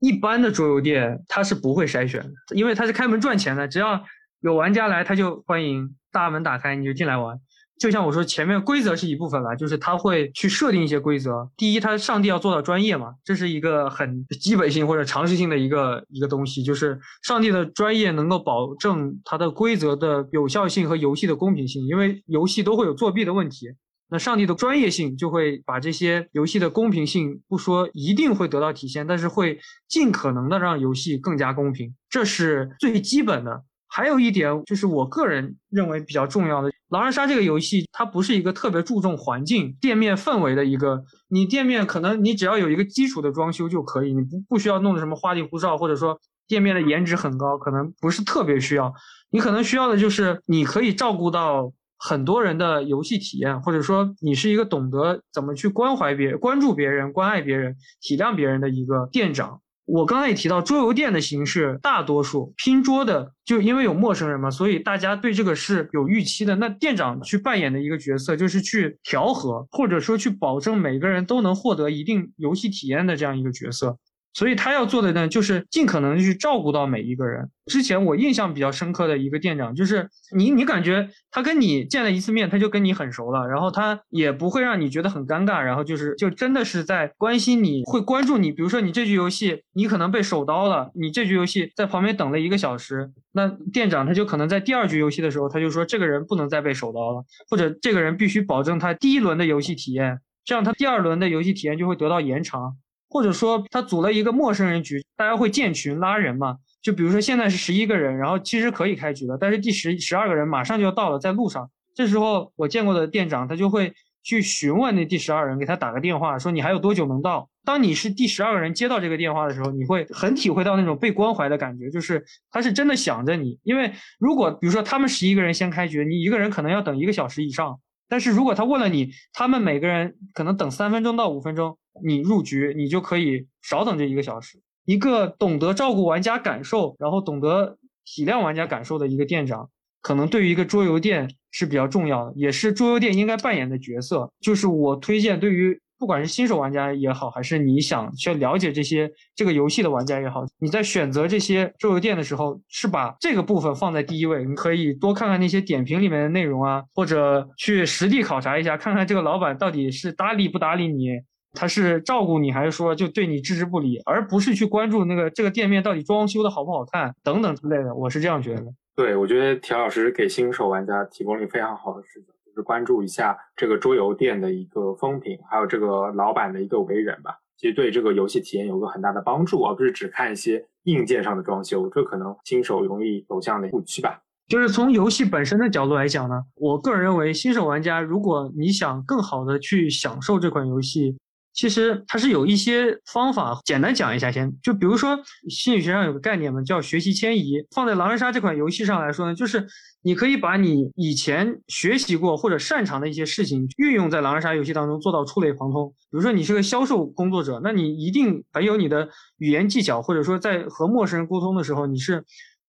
[0.01, 4.05] 一般的桌游店他是不会筛选的，因为他是开门赚钱的，只要
[4.41, 7.39] 有玩家来，他就欢迎大门打开，你就进来玩。
[7.81, 11.49] 就像我说，前面规则是一部分了，就是他会去设定一些规则。
[11.57, 23.69] 第一，他上帝要做到专业嘛，这是一个很基本性或者常识性的一个一个东西，就是上帝的专业能够保证它的规则的有效性和游戏的公平性，因为游戏都会有作弊的问题。
[24.11, 33.65] 那上帝的专业性就会把这些游戏的公平性不说一定会得到体现，但是会尽可能的让游戏更加公平，这是最基本的。
[33.87, 48.93] 还有一点就是我个人认为比较重要的，狼人杀这个游戏它不是一个特别注重环境、店面氛围的一个，你店面可能你只要有一个基础的装修就可以，你不不需要弄得什么花里胡哨，或者说店面的颜值很高，可能不是特别需要。
[49.31, 51.73] 你可能需要的就是你可以照顾到。
[51.99, 59.61] 很多人的游戏体验，或者说你是一个懂得怎么去关怀别、关注别人、关爱别人、体谅别人的一个店长。
[59.85, 66.55] 我刚才也提到，桌游店的形式，大多数拼桌的，就因为有陌生人嘛，所以大家对这个是有预期的。
[66.57, 73.97] 那店长去扮演的一个角色，就是去调和，或者说去保证每个人都能获得一定游戏体验的这样一个角色。
[74.35, 77.51] 所以他要做的呢，就是尽可能去照顾到每一个人。
[77.67, 88.53] 之前我印象比较深刻的一个店长，就是你，你感觉他跟你见了一次面，他就跟你很熟了，然后他也不会让你觉得很尴尬，然后就是就真的是在关心你，会关注你。
[88.53, 102.77] 比如说你这局游戏你可能被手刀了，你这局游戏在旁边等了一个小时，那店长他就可能在第二局游戏的时候，他就说这个人不能再被手刀了，或者这个人必须保证他第一轮的游戏体验，这样他第二轮的游戏体验就会得到延长。
[103.09, 106.59] 或者说他组了一个陌生人局，大家会建群拉人嘛？
[106.83, 111.71] 就比如说现在是十一个人，然后其实可以开局的，但是第十十二个人马上就要到了，在路上。
[111.95, 113.93] 这时候我见过的店长，他就会
[114.23, 117.49] 去询问那第十二人，给他打个电话，说你还有多久能到？
[117.65, 123.59] 当你是第十二个人接到这个电话的时候，你会很体会到那种被关怀的感觉，就是他是真的想着你。
[123.65, 127.81] 因为如果比如说他们十一个人先开局，你一个人可能要等一个小时以上。
[128.09, 134.61] 但是如果他问了你，他们每个人可能等三分钟到五分钟，你入局，你就可以少等这一个小时。
[134.85, 139.69] 一个懂得照顾玩家感受，然后懂得体谅玩家感受的一个店长，
[140.01, 144.33] 可能对于一个桌游店是比较重要的，也是桌游店应该扮演的角色。
[144.41, 145.81] 就是我推荐对于。
[145.99, 154.45] 不管是新手玩家也好，还是你想去了解这些这个游戏的玩家也好，你在选择这些桌游店的时候，是把这个部分放在第一位。
[154.45, 161.09] 你可以多看看那些点评里面的内容啊，或者去实地考察一下，看看这个老板到底是搭理不搭理你，
[161.53, 167.93] 他是照顾你，还是说就对你置之不理，而不是去关注那个这个店面到底装修的好不好看等等之类的。
[167.95, 168.65] 我是这样觉得。
[168.95, 172.29] 对，我觉得田老师给新手玩家提供了非常好的视角。
[172.63, 184.21] 关注一下这个桌游店的一个风评，还有这个老板的一个为人吧，其实对这个游戏体验有个很大的帮助，而不是只看一些硬件上的装修，这可能新手容易走向的误区吧。
[184.47, 191.17] 就是从游戏本身的角度来讲呢，我个人认为，新手玩家如果你想更好的去享受这款游戏。
[191.59, 194.49] 其实它是有一些方法，简单讲一下先。
[194.63, 195.19] 就比如说
[195.51, 197.55] 心理学上有个概念嘛，叫学习迁移。
[197.75, 199.67] 放在狼人杀这款游戏上来说呢，就是
[200.03, 205.93] 你可以把你以前学习过或者擅长的一些事情运用在狼人杀游戏当中，做到触类旁通。
[206.13, 212.25] 比如说你是个销售工作者，那你一定很有你的语言技巧，或者说在和陌生人沟通的时候，你是。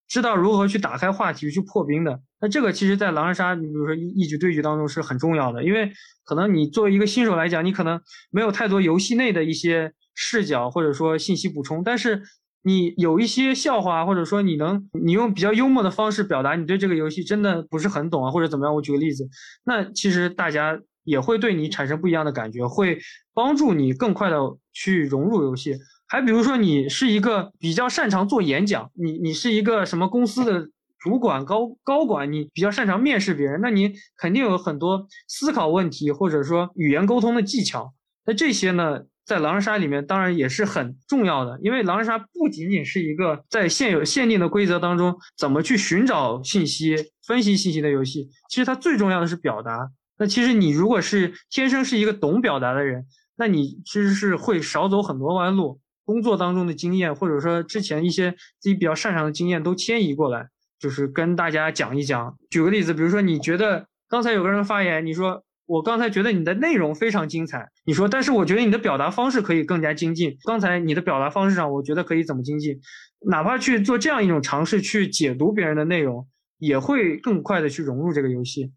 [0.07, 5.91] 知道如何去打开话题去破冰的，那这个其实，在狼人杀，你比如说一一局对局当中是很重要的，因为
[6.23, 7.99] 可能你作为一个新手来讲，你可能
[8.31, 12.21] 没有太多游戏内的一些视角或者说信息补充，但是
[12.63, 18.73] 你有一些笑话，或者说你能你用比较幽默的方式表达你对这个游戏真的不是很懂啊，或者怎么样？
[18.75, 19.27] 我举个例子，
[19.65, 22.99] 那其实大家也会对你产生不一样的感觉，会
[23.33, 24.37] 帮助你更快的
[24.71, 25.75] 去融入游戏。
[26.07, 37.93] 还比如说，你是一个比较擅长做演讲，你你是一个什么公司的主管高高管，你比较擅长面试别人，那你肯定有很多思考问题或者说语言沟通的技巧。
[38.25, 49.89] 那这些呢，在狼人杀里面当然也是很重要的，因为狼人杀不仅仅是一个在现有限定的规则当中怎么去寻找信息、分析信息的游戏，其实它最重要的是表达。
[50.17, 53.05] 那其实你如果是天生是一个懂表达的人，
[53.37, 55.79] 那你其实是会少走很多弯路。
[56.03, 60.49] 工作当中的经验，或者说之前一些自己比较擅长的经验都迁移过来，
[60.79, 62.35] 就是跟大家讲一讲。
[62.49, 70.37] 举个例子，比如说你觉得刚才有个人发言，你说我刚才觉得你的内容非常精彩，你说但是我觉得你的表达方式可以更加精进。
[70.45, 72.79] 刚才你的表达方式上，我觉得可以怎么精进？
[73.27, 76.25] 哪怕去做这样一种尝试，去解读别人的内容，
[76.57, 78.71] 也会更快的去融入这个游戏。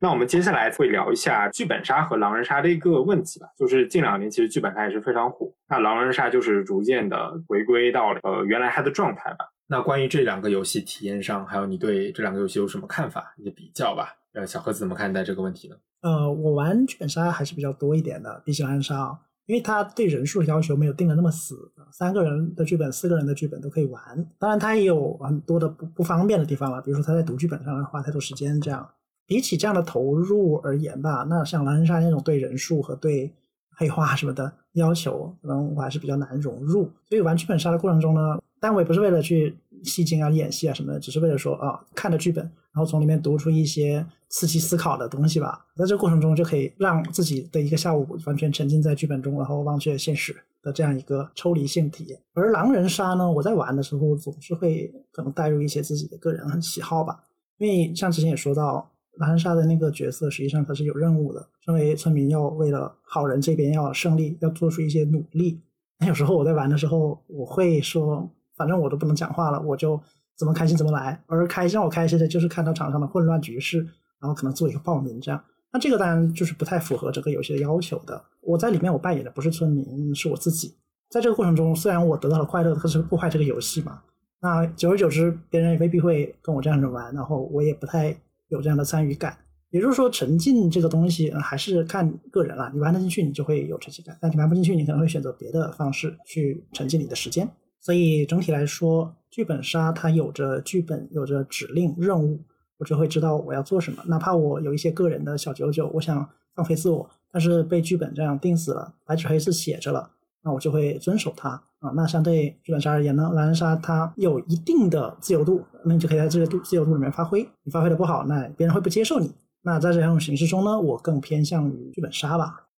[0.00, 3.48] 那我们接下来会聊一下剧本杀和狼人杀的一个问题吧。
[3.56, 9.46] 就是近两年其实剧本杀也是非常火，那狼人杀就是逐渐的回归到了呃原来它的状态吧。
[9.66, 13.34] 那关于这两个游戏体验上，还有你对这两个游戏有什么看法？
[13.36, 14.14] 你的比较吧。
[14.34, 15.76] 呃，小何子怎么看待这个问题呢？
[16.02, 24.00] 呃，我玩剧本杀还是比较多一点的，比起狼人杀，因为它对人数的要求没有定的那么死，三个人的剧本、四个人的剧本都可以玩。
[24.38, 28.88] 当然，它也有很多的不不方便的地方了，比如说它在读剧本上花太多时间这样。
[29.28, 33.30] 比起这样的投入而言吧，那像狼人杀那种对人数和对
[33.76, 36.90] 黑化什么的要求，可能我还是比较难融入。
[37.06, 39.54] 所以玩剧本杀的过程中呢，但我也不是为了去
[39.84, 45.66] 戏精啊、演戏啊什么的，只是为了说啊，看着剧本，然后从里面读出一些刺激思考的东西吧。
[45.76, 52.18] 在这过程中就可以让自己的一个下午完全沉浸在剧本中，然后忘却现实的这样一个抽离性体验。
[52.32, 57.22] 而狼人杀呢，我在玩的时候总是会可能带入一些自己的个人喜好吧，
[57.58, 58.90] 因为像之前也说到。
[59.18, 61.48] 狼人杀的那个角色，实际上他是有任务的。
[61.64, 65.60] 身为村民，要为了好人这边要胜利，要做出一些努力。
[65.98, 70.00] 那有时候我在玩的时候，我会说，反正我都不能讲话了，我就
[70.36, 71.20] 怎么开心怎么来。
[71.26, 73.80] 而开让我开心的就是看到场上的混乱局势，
[74.20, 75.42] 然后可能做一个报名这样。
[75.72, 78.22] 那这个当然就是不太符合这个游戏的要求的。
[78.40, 80.76] 我在里面我扮演的不是村民，是我自己。
[81.10, 84.00] 在这个过程中，虽然我得到了快乐，可是破坏这个游戏嘛。
[84.40, 88.16] 那久而久之，别人也未必会跟我这样子玩，然后我也不太。
[88.48, 89.36] 有这样的参与感，
[89.70, 92.70] 也就是说，沉浸这个东西还是看个人了。
[92.74, 97.48] 你玩得进去，你就会有沉浸感；但你玩不进去，你可能会选择别的方式去沉浸你的时间。
[97.80, 102.42] 所以整体来说，剧本杀它有着剧本，有着指令任务，
[102.78, 104.02] 我就会知道我要做什么。
[104.06, 110.10] 哪怕我有一些个人的小九九，我想放飞自我，但是被剧本这样定死了，白纸黑字写着了。
[110.42, 111.90] 那我就会遵守它啊。
[111.94, 117.46] 那相对剧本杀而言呢，狼人杀它有一定的自由度，那你就可以在这个度自由度里面发挥。
[117.64, 119.34] 你发挥的不好，那别人会不接受你。
[119.62, 122.68] 那在这两种形式中呢，我更偏向于剧本杀吧。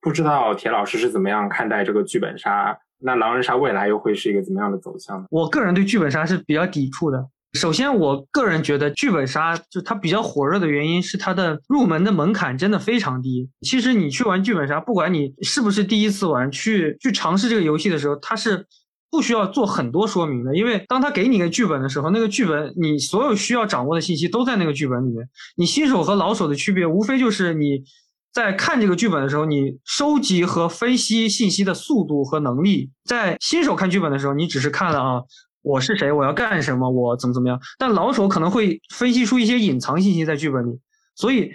[0.00, 2.78] 不知道铁老师是怎么样看待这个剧本杀？
[3.00, 5.24] 那狼人杀未来又会是一个怎么样的走向？
[5.30, 7.28] 我个人对剧本杀是比较抵触的。
[7.54, 13.48] 首先，我个人觉得剧本杀就它比较火热的原因是它的入门的门槛真的非常低。
[13.62, 18.66] 其实你去玩剧本杀，不管你是不是第一次玩，去去尝试这个游戏的时候，它是
[19.10, 20.54] 不需要做很多说明的。
[20.54, 25.26] 因为当他给你一个剧本的时候，那个剧本你所有需要掌握的信息都在那个剧本里面。
[25.56, 27.82] 你新手和老手的区别，无非就是你
[28.30, 32.90] 在看这个剧本的时候，你收集和分析信息的速度和能力。
[33.06, 35.22] 在新手看剧本的时候，你只是看了啊。
[35.62, 36.10] 我是谁？
[36.12, 36.90] 我要干什么？
[36.90, 37.60] 我怎么怎么样？
[37.78, 40.78] 但老手可能会分析出一些隐藏信息在剧本里，
[41.14, 41.50] 所以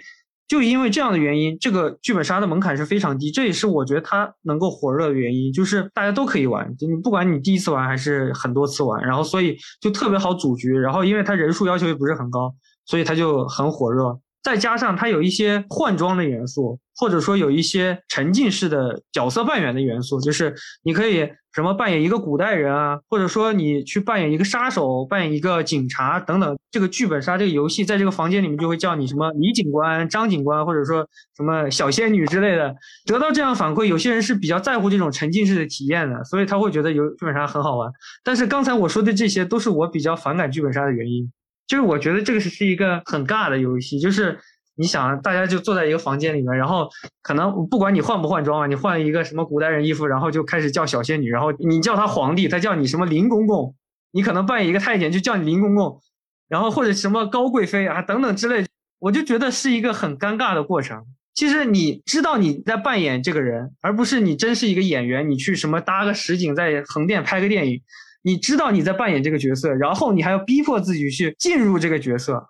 [0.46, 14.18] 就因为这样的原因，这个剧本杀的门槛是非常低，这也是我觉得它能够火热的原因，就是大家都可以玩，你不管你第一次玩还是很多次玩，然后所以就特别好组局，然后因为它人数要求也不是很高，所以它就很火热。
[14.42, 26.56] 再加上它有一些换装的元素，或者说有一些沉浸式的角色扮演的元素，就是你可以什么扮演一个古代人啊，或者说你去扮演一个杀手、扮演一个警察等等。
[26.72, 32.74] 这个剧本杀这个游戏在这个房间里面就会叫你什么李警官、张警官，或者说什么小仙女之类的。
[33.06, 37.88] 得到这样反馈，有些人是比较在乎这种沉浸式的体验的，所以他会觉得游剧本杀很好玩。
[38.24, 41.30] 但是刚才我说的这些都是我比较反感剧本杀的原因。
[41.66, 44.38] 就是我觉得这个是是一个很尬的游戏，就是
[44.76, 46.88] 你想大家就坐在一个房间里面，然后
[47.22, 53.74] 可能不管你换不换装啊，你换一个什么古代人衣服，然后就开始叫小仙女，然后你叫她皇帝，她叫你什么林公公，
[54.12, 56.00] 你可能扮演一个太监就叫你林公公，
[56.48, 58.66] 然后或者什么高贵妃啊等等之类，
[58.98, 61.04] 我就觉得是一个很尴尬的过程。
[61.34, 67.82] 其实你知道你在扮演这个人，而不是你真是一个演员，你去什么搭个实景在横店拍个电影。
[68.22, 72.46] 你知道你在扮演这个角色，然后你还要逼迫自己去进入这个角色，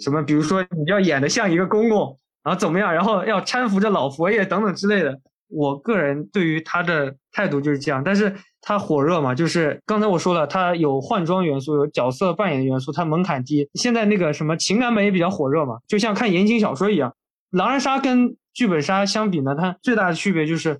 [0.00, 0.22] 什么？
[0.22, 2.92] 比如说你要演的像一个公公，然后怎么样？
[2.92, 5.18] 然后要搀扶着老佛爷等等之类的。
[5.48, 13.68] 我个人对于他的态度就是这样，但是他火热嘛，就是刚才我说了，他有换装元素，有角色扮演元素，它门槛低。
[13.74, 17.14] 现在那个什么情感本也比较火热嘛，就像看言情小说一样。
[17.50, 20.78] 狼人杀跟剧本杀相比呢，它最大的区别就是。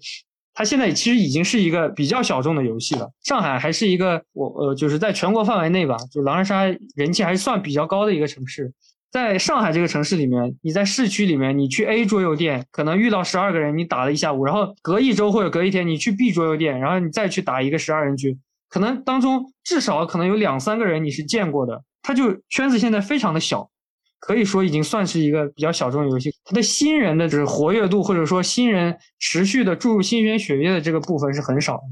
[0.54, 3.08] 它现在其实已经是一个比较小众的游戏了。
[3.22, 6.64] 上海还是一个我呃，就是在全国范围内吧，就狼人杀
[6.96, 8.72] 人气还是算比较高的一个城市。
[9.10, 18.36] 在上海这个城市里面，你在市区里面，你去 A 桌游店，可能遇到十二个人，你打了一下午，然后隔一周或者隔一天，你去 B 桌游店，然后你再去打一个十二人局，
[18.68, 23.70] 可能当中至少可能有两三个人你是见过的，它就圈子现在非常的小，
[24.20, 31.82] 可以说已经算是一个比较小众游戏，它的新人的就是活跃度或者说新人持续的注入新鲜血液的这个部分是很少的。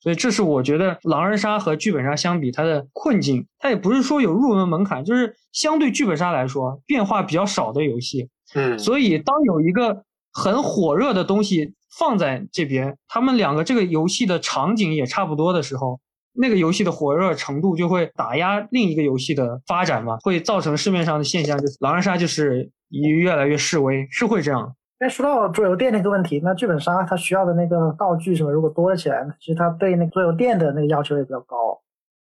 [0.00, 8.28] 所以这是我觉得狼人杀和剧本杀相比它的困境，它也不是说有入门门槛，就是相对剧本杀来说变化比较少的游戏。
[8.54, 16.00] 嗯，所以当有一个很火热的东西放在这边，他们两个这个游戏的场景也差不多的时候，
[16.32, 24.74] 那个游戏的火热程度就会打压另一个游戏的发展嘛，会造成市面上的现象，就是狼人杀就是越来越示威，是会这样。
[25.00, 29.32] 那说到桌游店那个问题，那剧本杀它需要的那个道具什么，如果多了起来呢？
[29.40, 31.80] 其实它对那个桌游店的那个要求也比较高。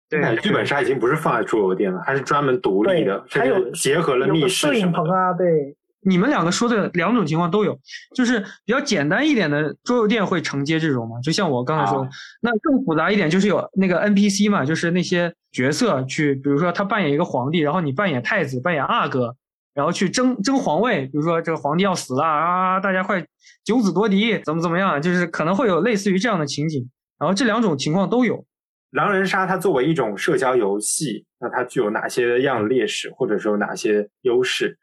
[0.09, 5.33] 对，剧本杀已经不是放在桌游店了，它是专门独立的，还有结合了密室摄影棚啊。
[5.33, 7.77] 对，你们两个说的两种情况都有，
[8.15, 12.07] 就是比较简单一点的桌游店会承接这种嘛，就像我刚才说，
[12.41, 19.35] 那更复杂一点就是有那个 NPC 嘛，就是那些角色去，比如说他扮演一个皇帝，然后你扮演太子，扮演阿哥。
[19.75, 23.25] 然后去争争皇位，比如说这个皇帝要死了啊，大家快
[23.65, 26.89] 九子夺嫡，怎么怎么样，就是可能会有类似于这样的情景。
[27.19, 28.45] 然后这两种情况都有。
[28.91, 34.77] 狼人杀它作为一种社交游戏，那它具有哪些样的劣势，或者说哪些优势？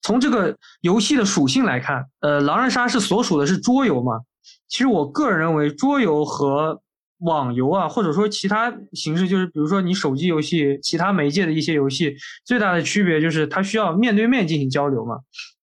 [0.00, 4.20] 从这个游戏的属性来看，呃，狼人杀是所属的是桌游嘛？
[4.66, 6.82] 其实我个人认为，桌游和
[7.22, 15.18] 网游啊，或者说其他形式，就是比如说你手机游戏、其他媒介的一些游戏，最大的区别就是它需要面对面进行交流嘛。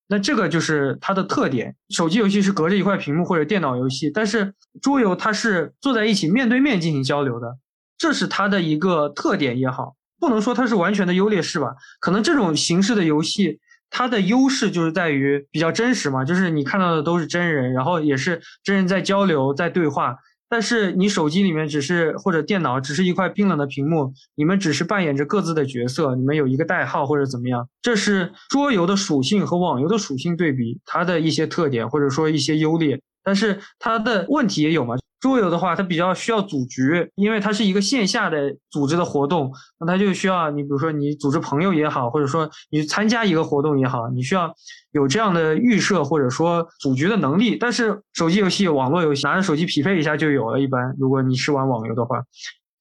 [0.07, 1.75] 那这个就是它的特点。
[1.89, 7.57] 手机游戏是隔着一块屏幕或者电脑游戏，但是桌游它是坐在一起面对面进行交流的，
[7.97, 11.75] 这是它的一个特点也好，不能说它是完全的优劣势吧。
[11.99, 20.15] 可能这种形式的游戏，它的优势就是在于比较真实嘛，就是你看到的都是真人，然后也是真人在交流、在对话。
[20.49, 32.99] 但是你手机里面只是或者电脑只是一块冰冷的屏幕，你们只是扮演着各自的角色，你们有一个代号或者怎么样，这是桌游的属性和网游的属性对比，它的一些特点或者说一些优劣。
[33.23, 34.95] 但是它的问题也有嘛？
[35.19, 44.53] 桌游的话，它比较需要组局，因为它是一个线下的组织的活动，那它就需要你，比如说你组织朋友也好，或者说你参加一个活动也好，你需要
[44.91, 47.57] 有这样的预设或者说组局的能力。
[47.57, 50.59] 但是手机游戏、网络游戏，拿着手机匹配一下就有了。
[50.59, 52.23] 一般如果你是玩网游的话，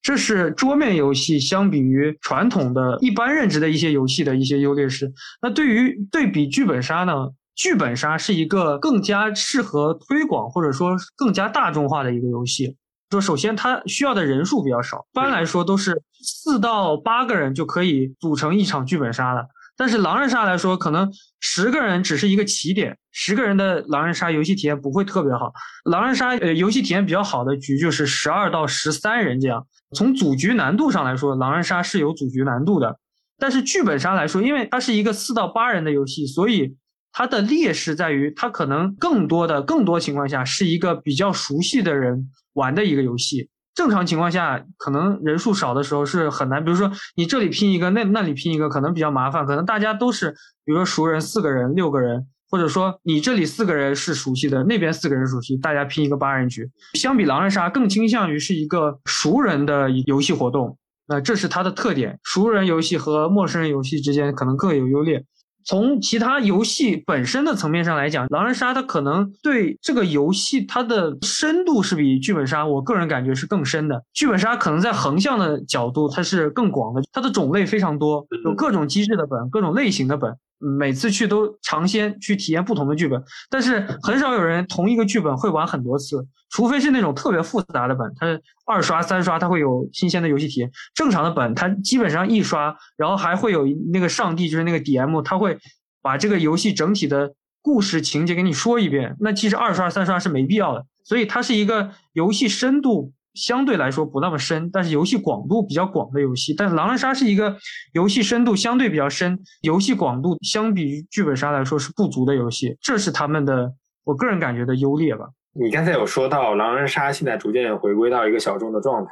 [0.01, 5.11] 这是桌面游戏相比于传统的一般认知的一些游戏的一些优劣势。
[5.41, 7.27] 那对于对比剧本杀呢？
[7.59, 12.77] 剧本杀是一个更加适合推广或者说更加大众化的一个游戏。
[13.09, 19.45] 说首先它需要的人数比较少，一般来说都是四到八个人就可以组成一场剧本杀了。
[19.75, 25.51] 但是狼人杀来说，可能十个人只是一个起点，十个人的狼人杀游戏体验不会特别好。
[25.83, 29.67] 狼人杀呃游戏体验比较好的局就是十二到十三人这样。
[29.93, 32.97] 从组局难度上来说，狼人杀是有组局难度的。
[33.37, 36.77] 但是剧本杀来说，因为它是一个四到八人的游戏，所以。
[37.11, 43.49] 它的劣势在于，它可能更多的、更多情况下是一个比较熟悉的人玩的一个游戏。
[43.75, 46.63] 正常情况下，可能人数少的时候是很难。
[46.63, 49.45] 比如说，你这里拼一个，那那里拼一个，可能比较麻烦。
[49.45, 50.31] 可能大家都是，
[50.65, 56.69] 比如说熟人四个人、六个人，或者说你这里四个人是熟悉的，那边四个人熟悉，大家拼一个八人局。
[56.95, 60.77] 相比狼人杀，更倾向于是一个熟人的游戏活动。
[61.07, 62.19] 那这是它的特点。
[62.23, 65.23] 熟人游戏和陌生人游戏之间可能各有优劣。
[65.65, 74.03] 从其他游戏本身的层面上来讲，狼人杀它可能对这个游戏它的深度是比剧本杀，我个人感觉是更深的。
[74.13, 80.35] 剧本杀可能在横向的角度它是更广的，它的种类非常多，有各种机制的本，各种类型的本。
[80.59, 90.69] 每次去都尝鲜去体验不同的剧本，但是很少有人同一个剧本会玩很多次，除非是那种特别复杂的本，它二刷三刷它会有新鲜的游戏体验。
[90.93, 95.57] 正常的本它基本上一刷，然后还会有那个上帝就是那个 DM，他会
[96.01, 99.15] 把这个游戏整体的故事情节给你说一遍。
[99.19, 103.13] 那其实二刷三刷是没必要的，所以它是一个游戏深度。
[103.33, 106.53] 相对来说不那么深，但是游戏广度比较广的游戏。
[106.57, 107.55] 但是狼人杀是一个
[107.93, 113.71] 游戏深度相对比较深、游戏广度相比于剧本杀来说是不足的游戏，这是他们的
[114.03, 115.25] 我个人感觉的优劣吧。
[115.53, 119.11] 你刚才有说到狼人杀现在逐渐回归到一个小众的状态，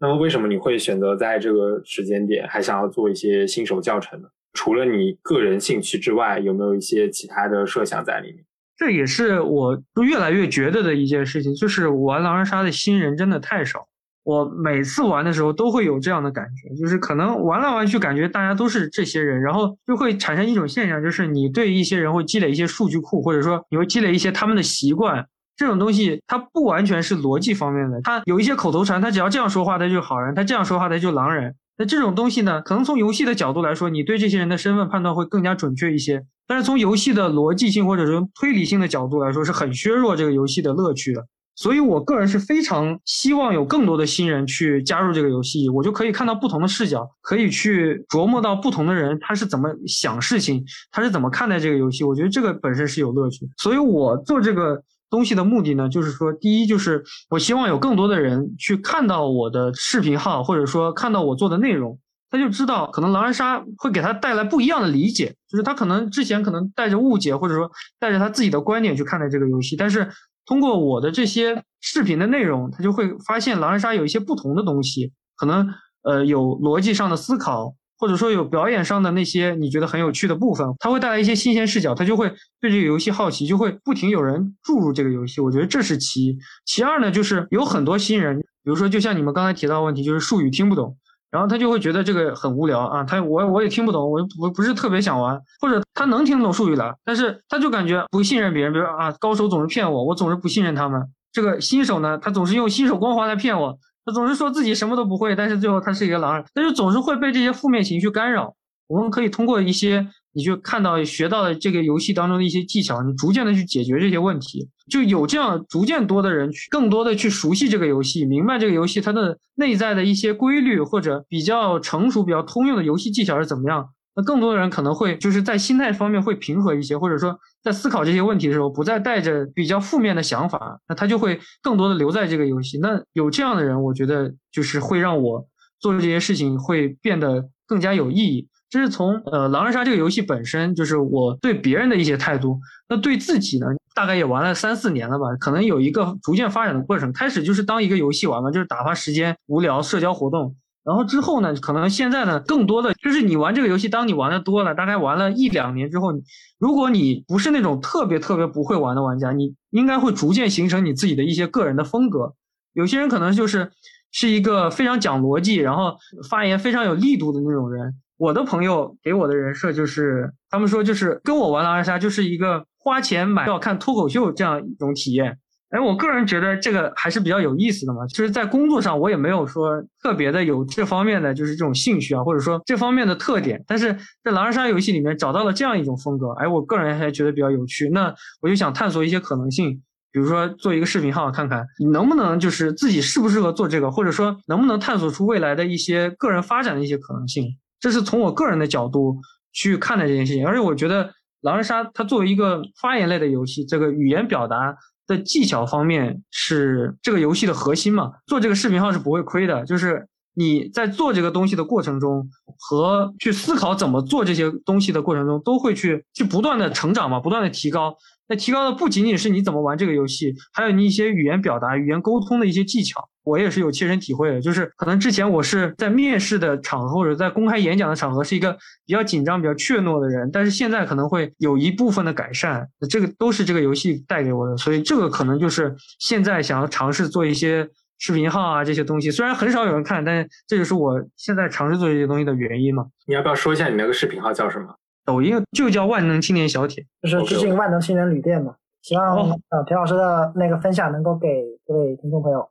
[0.00, 4.28] 那么为什么你会选择在这个时间点还想要做一些新手教程呢？
[4.54, 8.44] 除了你个人兴趣之外，有没有一些其他的设想在里面？
[8.78, 13.86] 这也是我都越来越觉得的一件事情，就是玩狼人杀的新人真的太少。
[14.22, 25.26] 我每次玩的时候都会有这样的感觉，就是可能玩来玩去，感觉大家都是这些人，然后就会产生一种现象，就是你对一些人会积累一些数据库，或者说你会积累一些他们的习惯。
[25.56, 31.56] 这种东西它不完全是逻辑方面的，它有一些口头禅，他只要这样说话，他就是好人；他这样说话，他就狼人。
[31.78, 36.24] 那这种东西呢，可能从游戏的角度来说，你对这些人的身份判断会更加准确一些。
[36.46, 41.24] 但是从游戏的逻辑性或者说推理性的角度来说，是很削弱这个游戏的乐趣的。
[41.54, 52.02] 所以我个人是非常希望有更多的新人去加入这个游戏，我就可以看到不同的视角，可以去琢磨到不同的人他是怎么想事情，他是怎么看待这个游戏。
[52.02, 53.48] 我觉得这个本身是有乐趣。
[53.56, 54.82] 所以我做这个。
[55.10, 61.98] 东西的目的呢，就是说，第一就是我希望有更多的人去看到我的视频号，或者说看到我做的内容，
[62.30, 70.08] 他就知道可能狼人杀会给他带来不一样的理解，就是他可能之前可能带着误解，或者说带着他自己的观点去看待这个游戏，但是
[70.44, 75.66] 通过我的这些视频的内容，他就会发现狼人杀有一些不同的东西，可能
[76.02, 77.74] 呃有逻辑上的思考。
[77.98, 85.40] 或者说有表演上的那些你觉得很有趣的部分，它会带来一些新鲜视角，他就会对这个游戏好奇，就会不停有人注入这个游戏。
[85.40, 86.38] 我觉得这是其一。
[86.64, 90.96] 其二呢，就是有很多新人，比如说就像你们刚才提到的问题，就是术语听不懂，
[91.30, 101.02] 然后他就会觉得这个很无聊啊，他我我也听不懂，我我不是特别想玩，或者他能听懂术语了，但是他就感觉不信任别人，比如啊高手总是骗我，我总是不信任他们。
[101.32, 103.78] 这个新手呢，他总是用新手光环来骗我。
[104.12, 108.54] 总是说自己什么都不会，但是最后他是一个狼人，但是总是会被这些负面情绪干扰。
[108.86, 114.66] 我们可以通过一些你就看到、学到的这个游戏当中的一些技巧，你逐渐的去解决这些问题。
[114.90, 123.90] 就有这样逐渐多的人去更多的去熟悉这个游戏，明白这个游戏它的内在的一些规律，或者比较成熟、比较通用的游戏技巧是怎么样。
[124.18, 132.80] 那更多的人可能会就是在心态方面会平和一些，或者说在思考这些问题的时候，不再带着比较负面的想法，那他就会更多的留在这个游戏。
[132.80, 135.46] 那有这样的人，我觉得就是会让我
[135.78, 138.48] 做这些事情会变得更加有意义。
[138.68, 142.58] 这是从呃狼人杀这个游戏本身，就是我对别人的一些态度。
[142.88, 147.12] 那对自己呢，大概也玩了三四年了吧，可能有一个逐渐发展的过程。
[147.12, 150.56] 开始就是当一个游戏玩嘛，就是打发时间、无聊、社交活动。
[150.88, 156.14] 然后之后呢，可能现在呢，更多的就是你玩这个游戏，当你玩的多了，大概玩了一两年之后，
[156.58, 162.32] 如果你不是那种特别特别不会玩的玩家，你应该会逐渐形成你自己的一些个人的风格。
[162.72, 163.70] 有些人可能就是
[164.10, 165.94] 是一个非常讲逻辑，然后
[166.30, 167.94] 发言非常有力度的那种人。
[168.16, 175.38] 我的朋友给我的人设就是，他们说就是跟我玩狼人杀就是一个花钱买票看脱口秀这样一种体验。
[175.70, 178.06] 哎，我个人觉得这个还是比较有意思的嘛。
[178.06, 183.62] 就是在工作上，我也没有说特别的有这方面的就是这种兴趣啊，或者说这方面的特点。
[183.66, 183.94] 但是
[184.24, 187.90] 在狼人杀游戏里面找到了这样一种风格，哎，我个人还觉得比较有趣。
[187.90, 197.46] 那我就想探索一些可能性，比如说做一个视频号，看看你能不能就是自己适不适合做这个，或者说能不能探索出未来的一些个人发展的一些可能性。
[197.78, 199.18] 这是从我个人的角度
[199.52, 200.46] 去看待这件事情。
[200.46, 201.10] 而且我觉得
[201.42, 204.74] 狼人杀它作为一个发言类的游戏，这个语言表达。
[205.08, 208.12] 的技巧方面是这个游戏的核心嘛？
[208.26, 210.06] 做这个视频号是不会亏的，就是
[210.38, 217.96] 你在做这个东西的过程中和去思考怎么做这些东西的过程中，都会去去不断的成长嘛，不断的提高。
[218.28, 223.08] 那提高的不仅仅是你怎么玩这个游戏，还有你一些语言表达、语言沟通的一些技巧。
[223.24, 232.66] 我也是有切身体会的，就是可能之前我是在面试的场合或者在公开演讲的场合是一个比较紧张、比较怯懦的人，但是现在可能会有一部分的改善。
[232.88, 237.68] 这个都是这个游戏带给我的，所以这个可能就是现在想要尝试做一些
[237.98, 242.86] 视频号啊这些东西，虽然很少有人看，但这就是我现在尝试做这些东西的原因嘛。
[243.06, 244.74] 你要不要说一下你那个视频号叫什么？
[245.04, 248.54] 抖音就叫万能青年小铁，就是致敬万能青年旅店嘛。
[248.82, 249.16] 希望
[249.48, 252.48] 呃田老师的那个分享能够给各位听众朋友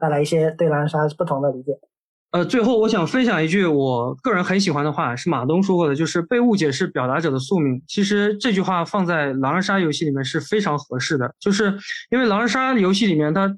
[0.00, 1.72] 带来一些对狼人杀不同的理解。
[2.30, 7.82] 呃，最后我想分享一句我个人很喜欢的话，是马东说过的，就是被误解是表达者的宿命。
[7.86, 11.74] 其实这句话放在狼人杀游戏里面是非常合适的，就是
[12.10, 13.48] 因为狼人杀游戏里面，它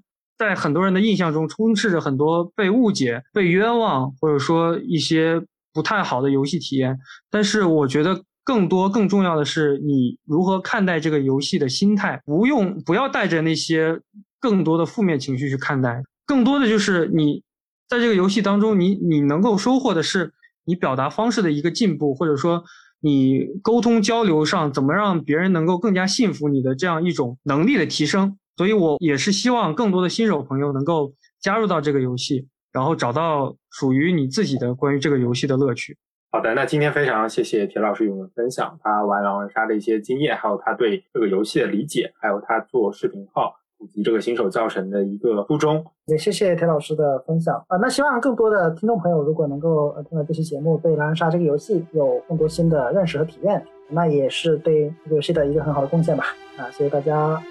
[0.41, 5.41] 在很多人的印象中充斥着很多被误解、被冤枉，或者说一些
[5.73, 6.99] 不太好的游戏体验。
[7.31, 8.25] 但是我觉得。
[8.43, 14.01] 更多更重要的是，你如何看待这个游戏的心态，不用不要带着那些
[14.41, 17.45] 更多的负面情绪去看待，更多的就是你
[17.87, 20.33] 在这个游戏当中，你你能够收获的是
[20.65, 22.65] 你表达方式的一个进步，或者说
[23.01, 28.37] 你沟通交流上怎么让别人能够更加信服你的这样一种能力的提升。
[28.61, 35.97] 所以我也是希望更多的新手朋友能够加入到这个游戏，然后找到属于你自己的关于这个游戏的乐趣。
[36.31, 45.83] 好的，那今天非常谢谢铁老师与我们分享他玩狼人杀的一些经验，还有他对这个游戏的理解，还有他做视频号以及这个新手教程的一个初衷。
[46.05, 47.79] 也谢谢田老师的分享啊！
[47.79, 56.25] 那希望更多的听众朋友如果能够呃听了这期节目，对狼人杀这个游戏有更多新的认识和体验，那也是对这个游戏的一个很好的贡献吧！
[56.59, 57.43] 啊，谢谢大家。